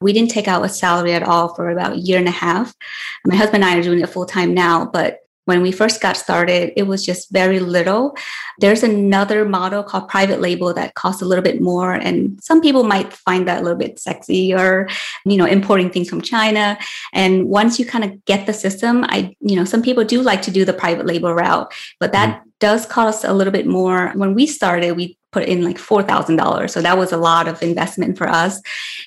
We 0.01 0.13
didn't 0.13 0.31
take 0.31 0.49
out 0.49 0.65
a 0.65 0.69
salary 0.69 1.13
at 1.13 1.23
all 1.23 1.55
for 1.55 1.71
about 1.71 1.95
a 1.95 1.99
year 1.99 2.19
and 2.19 2.29
a 2.29 2.33
half. 2.33 2.75
My 3.25 3.37
husband 3.37 3.65
and 3.65 3.73
I 3.73 3.79
are 3.79 3.83
doing 3.83 4.01
it 4.01 4.09
full 4.09 4.27
time 4.27 4.55
now, 4.55 4.87
but 4.87 5.26
when 5.47 5.63
we 5.63 5.73
first 5.73 6.01
got 6.01 6.17
started, 6.17 6.73
it 6.77 6.83
was 6.85 7.05
just 7.05 7.31
very 7.31 7.61
little. 7.61 8.17
There's 8.59 8.83
another 8.83 9.45
model 9.45 9.83
called 9.83 10.09
private 10.09 10.41
label 10.41 10.75
that 10.75 10.95
costs 10.95 11.23
a 11.23 11.25
little 11.25 11.43
bit 11.43 11.61
more. 11.61 11.95
And 11.95 12.43
some 12.43 12.61
people 12.61 12.83
might 12.83 13.13
find 13.13 13.47
that 13.49 13.61
a 13.61 13.63
little 13.63 13.79
bit 13.79 13.99
sexy 13.99 14.53
or, 14.53 14.89
you 15.25 15.37
know, 15.37 15.47
importing 15.47 15.91
things 15.91 16.11
from 16.11 16.21
China. 16.21 16.77
And 17.13 17.49
once 17.49 17.79
you 17.79 17.87
kind 17.87 18.05
of 18.05 18.25
get 18.25 18.47
the 18.47 18.53
system, 18.53 19.05
I, 19.09 19.37
you 19.41 19.57
know, 19.57 19.65
some 19.65 19.83
people 19.83 20.05
do 20.05 20.21
like 20.21 20.43
to 20.43 20.51
do 20.51 20.65
the 20.65 20.73
private 20.73 21.07
label 21.07 21.33
route, 21.33 21.73
but 22.01 22.13
that 22.13 22.41
mm-hmm. 22.41 22.49
does 22.59 22.85
cost 22.85 23.25
a 23.25 23.33
little 23.33 23.53
bit 23.53 23.67
more. 23.67 24.13
When 24.17 24.35
we 24.35 24.47
started, 24.47 24.97
we 24.97 25.17
put 25.37 25.49
in 25.49 25.63
like 25.63 25.77
$4,000. 25.77 26.71
So 26.71 26.81
that 26.81 26.97
was 26.97 27.13
a 27.13 27.19
lot 27.19 27.47
of 27.47 27.63
investment 27.63 28.17
for 28.17 28.27
us. 28.27 28.59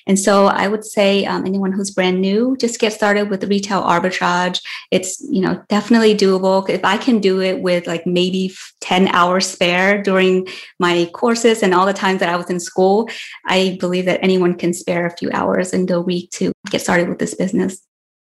And 0.06 0.16
so 0.16 0.46
I 0.46 0.68
would 0.68 0.84
say 0.84 1.26
um, 1.26 1.44
anyone 1.44 1.72
who's 1.72 1.90
brand 1.90 2.20
new, 2.20 2.56
just 2.56 2.78
get 2.78 2.92
started 2.92 3.30
with 3.30 3.42
retail 3.50 3.82
arbitrage. 3.82 4.62
It's, 4.92 5.20
you 5.28 5.40
know, 5.40 5.60
definitely 5.68 6.14
doable. 6.14 6.68
If 6.70 6.84
I 6.84 6.98
can 6.98 7.18
do 7.18 7.40
it 7.40 7.62
with 7.62 7.88
like 7.88 8.06
maybe 8.06 8.54
10 8.80 9.08
hours 9.08 9.48
spare 9.48 10.00
during 10.00 10.46
my 10.78 11.10
courses 11.12 11.64
and 11.64 11.74
all 11.74 11.84
the 11.84 11.92
times 11.92 12.20
that 12.20 12.28
I 12.28 12.36
was 12.36 12.48
in 12.48 12.60
school, 12.60 13.08
I 13.46 13.76
believe 13.80 14.04
that 14.04 14.22
anyone 14.22 14.54
can 14.54 14.72
spare 14.72 15.06
a 15.06 15.16
few 15.16 15.32
hours 15.32 15.72
in 15.72 15.86
the 15.86 16.00
week 16.00 16.30
to 16.38 16.52
get 16.70 16.80
started 16.80 17.08
with 17.08 17.18
this 17.18 17.34
business. 17.34 17.84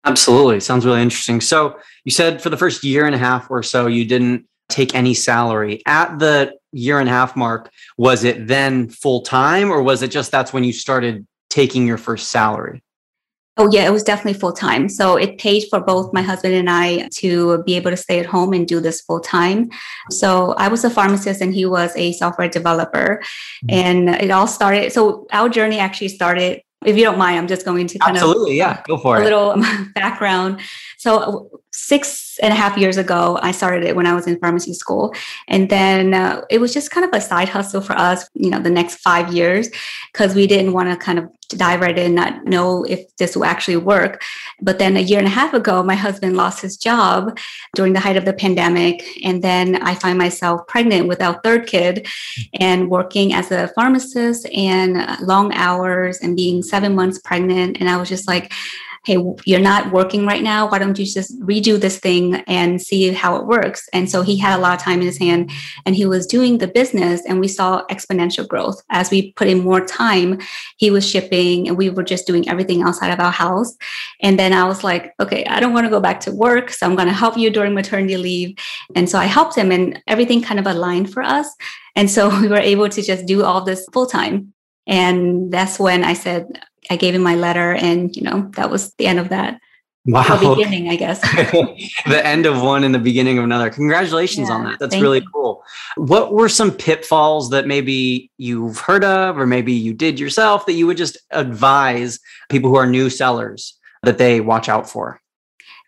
Absolutely. 0.04 0.60
Sounds 0.60 0.86
really 0.86 1.02
interesting. 1.02 1.40
So 1.40 1.76
you 2.04 2.12
said 2.12 2.40
for 2.40 2.48
the 2.48 2.56
first 2.56 2.84
year 2.84 3.06
and 3.06 3.14
a 3.16 3.18
half 3.18 3.50
or 3.50 3.64
so, 3.64 3.88
you 3.88 4.04
didn't 4.04 4.46
take 4.68 4.94
any 4.94 5.14
salary. 5.14 5.82
At 5.86 6.18
the 6.18 6.54
year 6.72 7.00
and 7.00 7.08
a 7.08 7.12
half 7.12 7.36
mark, 7.36 7.70
was 7.96 8.24
it 8.24 8.46
then 8.46 8.88
full 8.88 9.22
time 9.22 9.70
or 9.70 9.82
was 9.82 10.02
it 10.02 10.10
just 10.10 10.30
that's 10.30 10.52
when 10.52 10.64
you 10.64 10.72
started 10.72 11.26
taking 11.50 11.86
your 11.86 11.98
first 11.98 12.30
salary? 12.30 12.82
Oh, 13.60 13.68
yeah, 13.72 13.88
it 13.88 13.90
was 13.90 14.04
definitely 14.04 14.38
full 14.38 14.52
time. 14.52 14.88
So 14.88 15.16
it 15.16 15.38
paid 15.38 15.64
for 15.68 15.80
both 15.80 16.12
my 16.12 16.22
husband 16.22 16.54
and 16.54 16.70
I 16.70 17.08
to 17.14 17.60
be 17.64 17.74
able 17.74 17.90
to 17.90 17.96
stay 17.96 18.20
at 18.20 18.26
home 18.26 18.52
and 18.52 18.68
do 18.68 18.78
this 18.78 19.00
full 19.00 19.18
time. 19.18 19.70
So 20.10 20.52
I 20.52 20.68
was 20.68 20.84
a 20.84 20.90
pharmacist 20.90 21.40
and 21.40 21.52
he 21.52 21.66
was 21.66 21.92
a 21.96 22.12
software 22.12 22.48
developer. 22.48 23.20
Mm-hmm. 23.64 23.70
And 23.70 24.08
it 24.10 24.30
all 24.30 24.46
started. 24.46 24.92
So 24.92 25.26
our 25.32 25.48
journey 25.48 25.80
actually 25.80 26.08
started 26.08 26.62
if 26.84 26.96
you 26.96 27.02
don't 27.02 27.18
mind, 27.18 27.38
I'm 27.38 27.48
just 27.48 27.64
going 27.64 27.88
to 27.88 27.98
kind 27.98 28.16
Absolutely, 28.16 28.52
of 28.52 28.56
yeah, 28.56 28.82
go 28.86 28.98
for 28.98 29.16
a 29.16 29.20
it. 29.20 29.24
little 29.24 29.56
background. 29.94 30.60
So 30.98 31.62
six 31.72 32.38
and 32.42 32.52
a 32.52 32.56
half 32.56 32.76
years 32.76 32.96
ago, 32.96 33.38
I 33.40 33.52
started 33.52 33.84
it 33.84 33.94
when 33.94 34.06
I 34.06 34.14
was 34.14 34.26
in 34.26 34.38
pharmacy 34.40 34.74
school. 34.74 35.14
And 35.46 35.70
then 35.70 36.12
uh, 36.12 36.42
it 36.50 36.60
was 36.60 36.74
just 36.74 36.90
kind 36.90 37.06
of 37.06 37.12
a 37.12 37.20
side 37.20 37.48
hustle 37.48 37.80
for 37.80 37.92
us, 37.92 38.28
you 38.34 38.50
know, 38.50 38.58
the 38.58 38.70
next 38.70 38.96
five 38.96 39.32
years, 39.32 39.68
because 40.12 40.34
we 40.34 40.48
didn't 40.48 40.72
want 40.72 40.90
to 40.90 40.96
kind 40.96 41.20
of 41.20 41.30
dive 41.50 41.80
right 41.80 41.96
in, 41.96 42.16
not 42.16 42.44
know 42.44 42.84
if 42.84 43.16
this 43.16 43.36
will 43.36 43.44
actually 43.44 43.76
work. 43.76 44.22
But 44.60 44.80
then 44.80 44.96
a 44.96 45.00
year 45.00 45.18
and 45.18 45.28
a 45.28 45.30
half 45.30 45.54
ago, 45.54 45.84
my 45.84 45.94
husband 45.94 46.36
lost 46.36 46.60
his 46.60 46.76
job 46.76 47.38
during 47.76 47.92
the 47.92 48.00
height 48.00 48.16
of 48.16 48.24
the 48.24 48.32
pandemic. 48.32 49.04
And 49.24 49.42
then 49.42 49.80
I 49.82 49.94
find 49.94 50.18
myself 50.18 50.66
pregnant 50.66 51.06
with 51.06 51.22
our 51.22 51.40
third 51.44 51.68
kid 51.68 52.08
and 52.58 52.90
working 52.90 53.32
as 53.32 53.52
a 53.52 53.68
pharmacist 53.68 54.48
and 54.52 55.18
long 55.20 55.54
hours 55.54 56.18
and 56.18 56.36
being 56.36 56.62
seven 56.62 56.96
months 56.96 57.20
pregnant. 57.20 57.78
And 57.78 57.88
I 57.88 57.98
was 57.98 58.08
just 58.08 58.26
like, 58.26 58.52
hey, 59.04 59.18
you're 59.44 59.60
not 59.60 59.92
working 59.92 60.26
right 60.26 60.42
now. 60.42 60.68
Why 60.68 60.78
don't 60.78 60.98
you 60.98 61.06
just 61.06 61.38
redo 61.40 61.80
this 61.80 61.98
thing 61.98 62.36
and 62.46 62.80
see 62.80 63.12
how 63.12 63.36
it 63.36 63.46
works? 63.46 63.88
And 63.92 64.10
so 64.10 64.22
he 64.22 64.36
had 64.36 64.56
a 64.56 64.60
lot 64.60 64.74
of 64.74 64.82
time 64.82 65.00
in 65.00 65.06
his 65.06 65.18
hand 65.18 65.50
and 65.86 65.94
he 65.94 66.06
was 66.06 66.26
doing 66.26 66.58
the 66.58 66.68
business 66.68 67.22
and 67.26 67.40
we 67.40 67.48
saw 67.48 67.84
exponential 67.86 68.46
growth. 68.46 68.82
As 68.90 69.10
we 69.10 69.32
put 69.32 69.48
in 69.48 69.64
more 69.64 69.84
time, 69.84 70.40
he 70.76 70.90
was 70.90 71.08
shipping 71.08 71.68
and 71.68 71.76
we 71.76 71.90
were 71.90 72.02
just 72.02 72.26
doing 72.26 72.48
everything 72.48 72.82
outside 72.82 73.10
of 73.10 73.20
our 73.20 73.32
house. 73.32 73.76
And 74.20 74.38
then 74.38 74.52
I 74.52 74.64
was 74.64 74.84
like, 74.84 75.14
okay, 75.20 75.44
I 75.44 75.60
don't 75.60 75.72
want 75.72 75.86
to 75.86 75.90
go 75.90 76.00
back 76.00 76.20
to 76.20 76.32
work. 76.32 76.70
So 76.70 76.86
I'm 76.86 76.96
going 76.96 77.08
to 77.08 77.14
help 77.14 77.36
you 77.36 77.50
during 77.50 77.74
maternity 77.74 78.16
leave. 78.16 78.58
And 78.94 79.08
so 79.08 79.18
I 79.18 79.24
helped 79.24 79.56
him 79.56 79.72
and 79.72 80.02
everything 80.06 80.42
kind 80.42 80.60
of 80.60 80.66
aligned 80.66 81.12
for 81.12 81.22
us. 81.22 81.48
And 81.96 82.10
so 82.10 82.28
we 82.40 82.48
were 82.48 82.56
able 82.56 82.88
to 82.88 83.02
just 83.02 83.26
do 83.26 83.44
all 83.44 83.62
this 83.62 83.86
full 83.92 84.06
time. 84.06 84.52
And 84.86 85.52
that's 85.52 85.78
when 85.78 86.02
I 86.02 86.14
said, 86.14 86.46
I 86.90 86.96
gave 86.96 87.14
him 87.14 87.22
my 87.22 87.34
letter, 87.34 87.74
and 87.74 88.14
you 88.16 88.22
know 88.22 88.50
that 88.56 88.70
was 88.70 88.94
the 88.94 89.06
end 89.06 89.18
of 89.18 89.28
that. 89.30 89.60
Wow. 90.08 90.36
The 90.36 90.54
beginning, 90.54 90.88
I 90.88 90.96
guess. 90.96 91.20
the 92.06 92.22
end 92.24 92.46
of 92.46 92.62
one 92.62 92.82
and 92.82 92.94
the 92.94 92.98
beginning 92.98 93.36
of 93.36 93.44
another. 93.44 93.68
Congratulations 93.68 94.48
yeah, 94.48 94.54
on 94.54 94.64
that. 94.64 94.78
That's 94.78 94.96
really 94.96 95.18
you. 95.18 95.30
cool. 95.34 95.62
What 95.96 96.32
were 96.32 96.48
some 96.48 96.70
pitfalls 96.70 97.50
that 97.50 97.66
maybe 97.66 98.30
you've 98.38 98.78
heard 98.78 99.04
of, 99.04 99.38
or 99.38 99.46
maybe 99.46 99.72
you 99.72 99.92
did 99.92 100.18
yourself 100.18 100.64
that 100.64 100.72
you 100.72 100.86
would 100.86 100.96
just 100.96 101.18
advise 101.30 102.20
people 102.48 102.70
who 102.70 102.76
are 102.76 102.86
new 102.86 103.10
sellers 103.10 103.76
that 104.02 104.16
they 104.16 104.40
watch 104.40 104.70
out 104.70 104.88
for? 104.88 105.20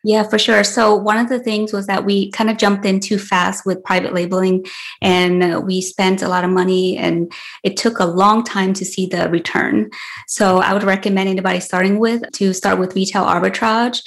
Yeah, 0.02 0.22
for 0.22 0.38
sure. 0.38 0.64
So 0.64 0.94
one 0.94 1.18
of 1.18 1.28
the 1.28 1.38
things 1.38 1.74
was 1.74 1.86
that 1.86 2.06
we 2.06 2.30
kind 2.30 2.48
of 2.48 2.56
jumped 2.56 2.86
in 2.86 3.00
too 3.00 3.18
fast 3.18 3.66
with 3.66 3.84
private 3.84 4.14
labeling 4.14 4.64
and 5.02 5.62
we 5.66 5.82
spent 5.82 6.22
a 6.22 6.28
lot 6.28 6.42
of 6.42 6.50
money 6.50 6.96
and 6.96 7.30
it 7.64 7.76
took 7.76 7.98
a 7.98 8.06
long 8.06 8.42
time 8.42 8.72
to 8.74 8.84
see 8.84 9.04
the 9.04 9.28
return. 9.28 9.90
So 10.26 10.60
I 10.60 10.72
would 10.72 10.84
recommend 10.84 11.28
anybody 11.28 11.60
starting 11.60 11.98
with 11.98 12.22
to 12.32 12.54
start 12.54 12.78
with 12.78 12.94
retail 12.94 13.26
arbitrage 13.26 14.00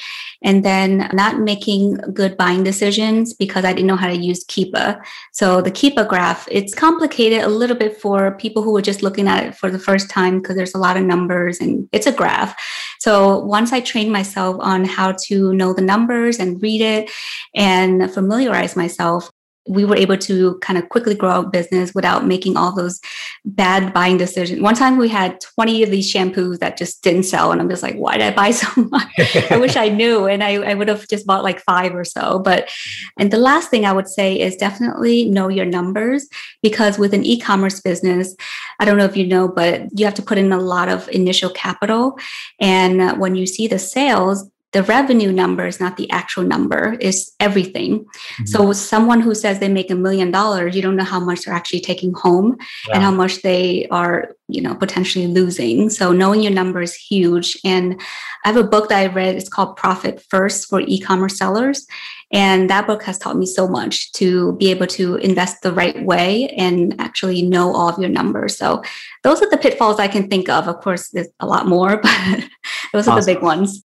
and 0.43 0.63
then 0.63 1.09
not 1.13 1.39
making 1.39 1.95
good 2.13 2.35
buying 2.37 2.63
decisions 2.63 3.33
because 3.33 3.63
I 3.63 3.73
didn't 3.73 3.87
know 3.87 3.95
how 3.95 4.07
to 4.07 4.15
use 4.15 4.43
Keepa. 4.45 5.01
So 5.31 5.61
the 5.61 5.71
Keepa 5.71 6.07
graph, 6.07 6.47
it's 6.51 6.75
complicated 6.75 7.41
a 7.41 7.47
little 7.47 7.77
bit 7.77 7.99
for 7.99 8.37
people 8.37 8.61
who 8.61 8.75
are 8.75 8.81
just 8.81 9.03
looking 9.03 9.27
at 9.27 9.45
it 9.45 9.55
for 9.55 9.71
the 9.71 9.79
first 9.79 10.09
time 10.09 10.39
because 10.39 10.55
there's 10.55 10.75
a 10.75 10.79
lot 10.79 10.97
of 10.97 11.03
numbers 11.03 11.59
and 11.59 11.87
it's 11.91 12.07
a 12.07 12.11
graph. 12.11 12.55
So 12.99 13.39
once 13.39 13.71
I 13.71 13.79
trained 13.79 14.11
myself 14.11 14.57
on 14.59 14.85
how 14.85 15.13
to 15.27 15.53
know 15.53 15.73
the 15.73 15.81
numbers 15.81 16.39
and 16.39 16.61
read 16.61 16.81
it 16.81 17.09
and 17.55 18.13
familiarize 18.13 18.75
myself, 18.75 19.31
we 19.67 19.85
were 19.85 19.95
able 19.95 20.17
to 20.17 20.57
kind 20.59 20.77
of 20.77 20.89
quickly 20.89 21.15
grow 21.15 21.29
our 21.29 21.47
business 21.47 21.93
without 21.95 22.25
making 22.25 22.57
all 22.57 22.75
those 22.75 22.99
bad 23.45 23.93
buying 23.93 24.17
decisions. 24.17 24.61
One 24.61 24.75
time 24.75 24.97
we 24.97 25.07
had 25.07 25.39
20 25.39 25.83
of 25.83 25.89
these 25.89 26.11
shampoos 26.11 26.59
that 26.59 26.75
just 26.75 27.01
didn't 27.01 27.23
sell. 27.23 27.51
And 27.51 27.61
I'm 27.61 27.69
just 27.69 27.83
like, 27.83 27.95
why 27.95 28.17
did 28.17 28.33
I 28.33 28.35
buy 28.35 28.51
so 28.51 28.67
much? 28.91 29.51
I 29.51 29.57
wish 29.57 29.77
I 29.77 29.87
knew. 29.87 30.25
And 30.27 30.43
I, 30.43 30.55
I 30.55 30.73
would 30.73 30.89
have 30.89 31.07
just 31.07 31.25
bought 31.25 31.43
like 31.43 31.61
five 31.61 31.95
or 31.95 32.03
so. 32.03 32.39
But, 32.39 32.69
and 33.17 33.31
the 33.31 33.37
last 33.37 33.69
thing 33.69 33.85
I 33.85 33.93
would 33.93 34.07
say 34.07 34.39
is 34.39 34.57
definitely 34.57 35.29
know 35.29 35.47
your 35.47 35.65
numbers 35.65 36.27
because 36.61 36.99
with 36.99 37.13
an 37.13 37.25
e 37.25 37.39
commerce 37.39 37.79
business, 37.79 38.35
I 38.79 38.85
don't 38.85 38.97
know 38.97 39.05
if 39.05 39.15
you 39.15 39.25
know, 39.25 39.47
but 39.47 39.83
you 39.97 40.03
have 40.05 40.15
to 40.15 40.21
put 40.21 40.37
in 40.37 40.51
a 40.51 40.59
lot 40.59 40.89
of 40.89 41.07
initial 41.09 41.49
capital. 41.49 42.17
And 42.59 43.01
uh, 43.01 43.15
when 43.15 43.35
you 43.35 43.45
see 43.45 43.67
the 43.67 43.79
sales, 43.79 44.49
the 44.73 44.83
revenue 44.83 45.31
number 45.31 45.65
is 45.65 45.79
not 45.79 45.97
the 45.97 46.09
actual 46.09 46.43
number 46.43 46.93
is 46.99 47.31
everything. 47.39 47.99
Mm-hmm. 48.03 48.45
so 48.45 48.73
someone 48.73 49.21
who 49.21 49.33
says 49.35 49.59
they 49.59 49.69
make 49.69 49.91
a 49.91 49.95
million 49.95 50.31
dollars 50.31 50.75
you 50.75 50.81
don't 50.81 50.95
know 50.95 51.03
how 51.03 51.19
much 51.19 51.41
they're 51.41 51.53
actually 51.53 51.81
taking 51.81 52.13
home 52.13 52.57
yeah. 52.87 52.95
and 52.95 53.03
how 53.03 53.11
much 53.11 53.41
they 53.41 53.87
are 53.89 54.35
you 54.47 54.61
know 54.61 54.75
potentially 54.75 55.27
losing. 55.27 55.89
So 55.89 56.11
knowing 56.11 56.43
your 56.43 56.51
number 56.51 56.81
is 56.81 56.95
huge. 56.95 57.57
And 57.63 57.99
i 58.43 58.49
have 58.49 58.57
a 58.57 58.63
book 58.63 58.89
that 58.89 58.99
i 58.99 59.07
read. 59.07 59.35
It's 59.35 59.49
called 59.49 59.77
profit 59.77 60.23
first 60.29 60.69
for 60.69 60.81
e-commerce 60.81 61.37
sellers. 61.37 61.85
And 62.31 62.69
that 62.69 62.87
book 62.87 63.03
has 63.03 63.19
taught 63.19 63.37
me 63.37 63.45
so 63.45 63.67
much 63.67 64.11
to 64.13 64.53
be 64.53 64.71
able 64.71 64.87
to 64.87 65.15
invest 65.17 65.61
the 65.61 65.71
right 65.71 66.03
way 66.03 66.49
and 66.57 66.99
actually 66.99 67.43
know 67.43 67.75
all 67.75 67.89
of 67.89 67.99
your 67.99 68.09
numbers. 68.09 68.57
So 68.57 68.81
those 69.23 69.41
are 69.41 69.49
the 69.49 69.57
pitfalls 69.57 69.99
i 69.99 70.07
can 70.07 70.29
think 70.29 70.49
of. 70.49 70.67
Of 70.67 70.81
course 70.81 71.09
there's 71.09 71.29
a 71.39 71.47
lot 71.47 71.67
more 71.67 71.97
but 72.03 72.49
those 72.91 73.07
awesome. 73.07 73.13
are 73.13 73.21
the 73.21 73.33
big 73.33 73.43
ones 73.43 73.83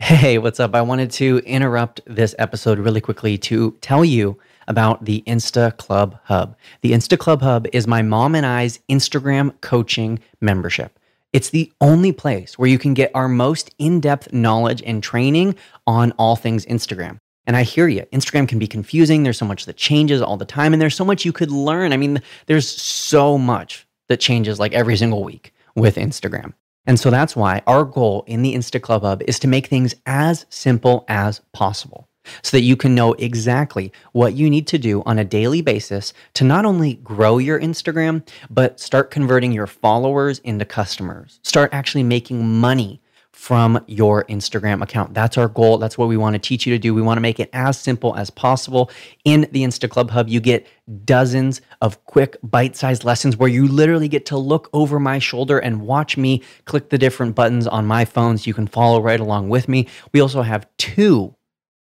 Hey, 0.00 0.38
what's 0.38 0.60
up? 0.60 0.74
I 0.74 0.80
wanted 0.80 1.10
to 1.12 1.42
interrupt 1.44 2.00
this 2.06 2.34
episode 2.38 2.78
really 2.78 3.00
quickly 3.00 3.36
to 3.38 3.76
tell 3.80 4.04
you 4.04 4.38
about 4.68 5.04
the 5.04 5.22
Insta 5.26 5.76
Club 5.76 6.18
Hub. 6.24 6.56
The 6.82 6.92
Insta 6.92 7.18
Club 7.18 7.42
Hub 7.42 7.66
is 7.72 7.86
my 7.86 8.00
mom 8.00 8.34
and 8.34 8.46
I's 8.46 8.78
Instagram 8.88 9.60
coaching 9.60 10.20
membership. 10.40 10.98
It's 11.32 11.50
the 11.50 11.70
only 11.80 12.12
place 12.12 12.58
where 12.58 12.70
you 12.70 12.78
can 12.78 12.94
get 12.94 13.10
our 13.12 13.28
most 13.28 13.74
in 13.78 14.00
depth 14.00 14.32
knowledge 14.32 14.82
and 14.86 15.02
training 15.02 15.56
on 15.86 16.12
all 16.12 16.36
things 16.36 16.64
Instagram. 16.66 17.18
And 17.44 17.56
I 17.56 17.64
hear 17.64 17.88
you, 17.88 18.02
Instagram 18.12 18.48
can 18.48 18.58
be 18.58 18.68
confusing. 18.68 19.24
There's 19.24 19.38
so 19.38 19.46
much 19.46 19.66
that 19.66 19.76
changes 19.76 20.22
all 20.22 20.36
the 20.36 20.44
time, 20.44 20.72
and 20.72 20.80
there's 20.80 20.96
so 20.96 21.04
much 21.04 21.24
you 21.24 21.32
could 21.32 21.50
learn. 21.50 21.92
I 21.92 21.96
mean, 21.96 22.22
there's 22.46 22.68
so 22.68 23.36
much 23.36 23.86
that 24.08 24.20
changes 24.20 24.58
like 24.60 24.72
every 24.72 24.96
single 24.96 25.24
week 25.24 25.52
with 25.74 25.96
Instagram. 25.96 26.54
And 26.86 26.98
so 26.98 27.10
that's 27.10 27.36
why 27.36 27.62
our 27.66 27.84
goal 27.84 28.24
in 28.26 28.42
the 28.42 28.54
Insta 28.54 28.80
Club 28.80 29.02
Hub 29.02 29.22
is 29.26 29.38
to 29.40 29.48
make 29.48 29.66
things 29.66 29.94
as 30.06 30.46
simple 30.48 31.04
as 31.08 31.40
possible 31.52 32.08
so 32.42 32.56
that 32.56 32.62
you 32.62 32.76
can 32.76 32.94
know 32.94 33.14
exactly 33.14 33.92
what 34.12 34.34
you 34.34 34.50
need 34.50 34.66
to 34.68 34.78
do 34.78 35.02
on 35.06 35.18
a 35.18 35.24
daily 35.24 35.62
basis 35.62 36.12
to 36.34 36.44
not 36.44 36.64
only 36.64 36.94
grow 36.94 37.38
your 37.38 37.60
Instagram, 37.60 38.26
but 38.50 38.80
start 38.80 39.10
converting 39.10 39.52
your 39.52 39.66
followers 39.66 40.38
into 40.40 40.64
customers. 40.64 41.40
Start 41.42 41.70
actually 41.72 42.02
making 42.02 42.46
money 42.58 43.00
from 43.38 43.82
your 43.86 44.24
Instagram 44.24 44.82
account. 44.82 45.14
That's 45.14 45.38
our 45.38 45.46
goal. 45.46 45.78
That's 45.78 45.96
what 45.96 46.08
we 46.08 46.16
want 46.16 46.34
to 46.34 46.40
teach 46.40 46.66
you 46.66 46.74
to 46.74 46.78
do. 46.78 46.92
We 46.92 47.00
want 47.00 47.18
to 47.18 47.20
make 47.20 47.38
it 47.38 47.48
as 47.52 47.78
simple 47.78 48.16
as 48.16 48.30
possible. 48.30 48.90
In 49.24 49.46
the 49.52 49.62
Insta 49.62 49.88
Club 49.88 50.10
Hub, 50.10 50.28
you 50.28 50.40
get 50.40 50.66
dozens 51.04 51.60
of 51.80 52.04
quick 52.04 52.36
bite 52.42 52.74
sized 52.74 53.04
lessons 53.04 53.36
where 53.36 53.48
you 53.48 53.68
literally 53.68 54.08
get 54.08 54.26
to 54.26 54.36
look 54.36 54.68
over 54.72 54.98
my 54.98 55.20
shoulder 55.20 55.60
and 55.60 55.82
watch 55.82 56.16
me 56.16 56.42
click 56.64 56.88
the 56.88 56.98
different 56.98 57.36
buttons 57.36 57.68
on 57.68 57.86
my 57.86 58.04
phone 58.04 58.38
so 58.38 58.48
you 58.48 58.54
can 58.54 58.66
follow 58.66 59.00
right 59.00 59.20
along 59.20 59.48
with 59.48 59.68
me. 59.68 59.86
We 60.12 60.20
also 60.20 60.42
have 60.42 60.66
two 60.76 61.36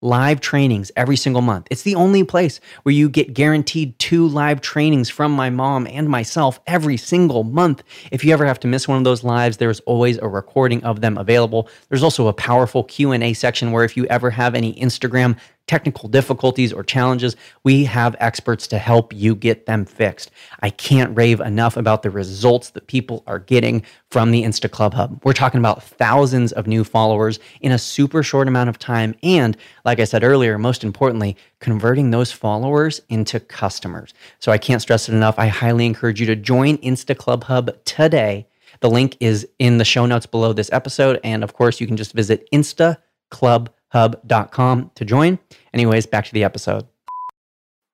live 0.06 0.40
trainings 0.40 0.92
every 0.96 1.16
single 1.16 1.42
month. 1.42 1.66
It's 1.70 1.82
the 1.82 1.96
only 1.96 2.22
place 2.24 2.60
where 2.84 2.94
you 2.94 3.08
get 3.08 3.34
guaranteed 3.34 3.98
two 3.98 4.28
live 4.28 4.60
trainings 4.60 5.10
from 5.10 5.32
my 5.32 5.50
mom 5.50 5.86
and 5.88 6.08
myself 6.08 6.60
every 6.66 6.96
single 6.96 7.42
month. 7.42 7.82
If 8.12 8.24
you 8.24 8.32
ever 8.32 8.46
have 8.46 8.60
to 8.60 8.68
miss 8.68 8.86
one 8.86 8.98
of 8.98 9.04
those 9.04 9.24
lives, 9.24 9.56
there's 9.56 9.80
always 9.80 10.18
a 10.18 10.28
recording 10.28 10.82
of 10.84 11.00
them 11.00 11.18
available. 11.18 11.68
There's 11.88 12.04
also 12.04 12.28
a 12.28 12.32
powerful 12.32 12.84
Q&A 12.84 13.32
section 13.34 13.72
where 13.72 13.84
if 13.84 13.96
you 13.96 14.06
ever 14.06 14.30
have 14.30 14.54
any 14.54 14.74
Instagram 14.74 15.36
technical 15.66 16.08
difficulties 16.08 16.72
or 16.72 16.84
challenges, 16.84 17.36
we 17.64 17.84
have 17.84 18.14
experts 18.20 18.66
to 18.68 18.78
help 18.78 19.12
you 19.12 19.34
get 19.34 19.66
them 19.66 19.84
fixed. 19.84 20.30
I 20.60 20.70
can't 20.70 21.16
rave 21.16 21.40
enough 21.40 21.76
about 21.76 22.02
the 22.02 22.10
results 22.10 22.70
that 22.70 22.86
people 22.86 23.24
are 23.26 23.38
getting 23.38 23.82
from 24.10 24.30
the 24.30 24.44
Insta 24.44 24.70
Club 24.70 24.94
Hub. 24.94 25.20
We're 25.24 25.32
talking 25.32 25.58
about 25.58 25.82
thousands 25.82 26.52
of 26.52 26.66
new 26.66 26.84
followers 26.84 27.38
in 27.60 27.72
a 27.72 27.78
super 27.78 28.22
short 28.22 28.48
amount 28.48 28.68
of 28.68 28.78
time. 28.78 29.14
And 29.22 29.56
like 29.84 30.00
I 30.00 30.04
said 30.04 30.22
earlier, 30.22 30.58
most 30.58 30.84
importantly, 30.84 31.36
converting 31.58 32.10
those 32.10 32.30
followers 32.30 33.00
into 33.08 33.40
customers. 33.40 34.14
So 34.38 34.52
I 34.52 34.58
can't 34.58 34.82
stress 34.82 35.08
it 35.08 35.14
enough. 35.14 35.38
I 35.38 35.48
highly 35.48 35.86
encourage 35.86 36.20
you 36.20 36.26
to 36.26 36.36
join 36.36 36.78
Insta 36.78 37.16
Club 37.16 37.44
Hub 37.44 37.76
today. 37.84 38.46
The 38.80 38.90
link 38.90 39.16
is 39.20 39.48
in 39.58 39.78
the 39.78 39.84
show 39.84 40.06
notes 40.06 40.26
below 40.26 40.52
this 40.52 40.70
episode. 40.72 41.18
And 41.24 41.42
of 41.42 41.54
course, 41.54 41.80
you 41.80 41.86
can 41.86 41.96
just 41.96 42.12
visit 42.12 42.48
Insta 42.52 42.98
Club 43.30 43.70
hub.com 43.96 44.90
to 44.94 45.04
join. 45.04 45.38
Anyways, 45.72 46.06
back 46.06 46.26
to 46.26 46.32
the 46.32 46.44
episode. 46.44 46.86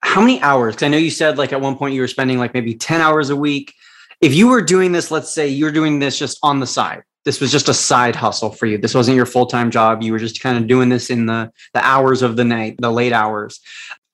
How 0.03 0.21
many 0.21 0.41
hours? 0.43 0.75
Because 0.75 0.87
I 0.87 0.89
know 0.89 0.97
you 0.97 1.11
said 1.11 1.39
like 1.39 1.53
at 1.53 1.61
one 1.61 1.77
point 1.77 1.95
you 1.95 2.01
were 2.01 2.09
spending 2.09 2.39
like 2.39 2.55
maybe 2.55 2.75
10 2.75 3.01
hours 3.01 3.31
a 3.31 3.37
week. 3.37 3.73
If 4.21 4.35
you 4.35 4.49
were 4.49 4.63
doing 4.63 4.93
this, 4.93 5.11
let's 5.11 5.33
say 5.33 5.49
you're 5.49 5.71
doing 5.71 6.01
this 6.01 6.19
just 6.19 6.39
on 6.43 6.59
the 6.59 6.67
side, 6.67 7.03
this 7.25 7.41
was 7.41 7.53
just 7.53 7.69
a 7.69 7.75
side 7.75 8.17
hustle 8.17 8.51
for 8.51 8.67
you. 8.67 8.79
This 8.79 8.95
wasn't 8.95 9.17
your 9.17 9.27
full 9.27 9.47
time 9.47 9.71
job. 9.71 10.03
You 10.03 10.13
were 10.13 10.19
just 10.19 10.41
kind 10.41 10.59
of 10.59 10.67
doing 10.67 10.89
this 10.89 11.09
in 11.09 11.27
the, 11.27 11.53
the 11.73 11.85
hours 11.85 12.23
of 12.23 12.37
the 12.37 12.45
night, 12.45 12.77
the 12.81 12.91
late 12.91 13.13
hours. 13.13 13.61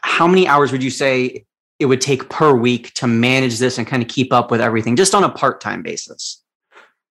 How 0.01 0.27
many 0.27 0.47
hours 0.47 0.73
would 0.73 0.83
you 0.83 0.91
say 0.91 1.45
it 1.79 1.87
would 1.87 2.01
take 2.03 2.29
per 2.29 2.55
week 2.55 2.93
to 2.95 3.07
manage 3.07 3.59
this 3.59 3.79
and 3.79 3.87
kind 3.87 4.03
of 4.03 4.09
keep 4.09 4.33
up 4.33 4.51
with 4.51 4.61
everything 4.61 4.95
just 4.95 5.15
on 5.15 5.25
a 5.25 5.31
part 5.31 5.61
time 5.61 5.83
basis? 5.83 6.43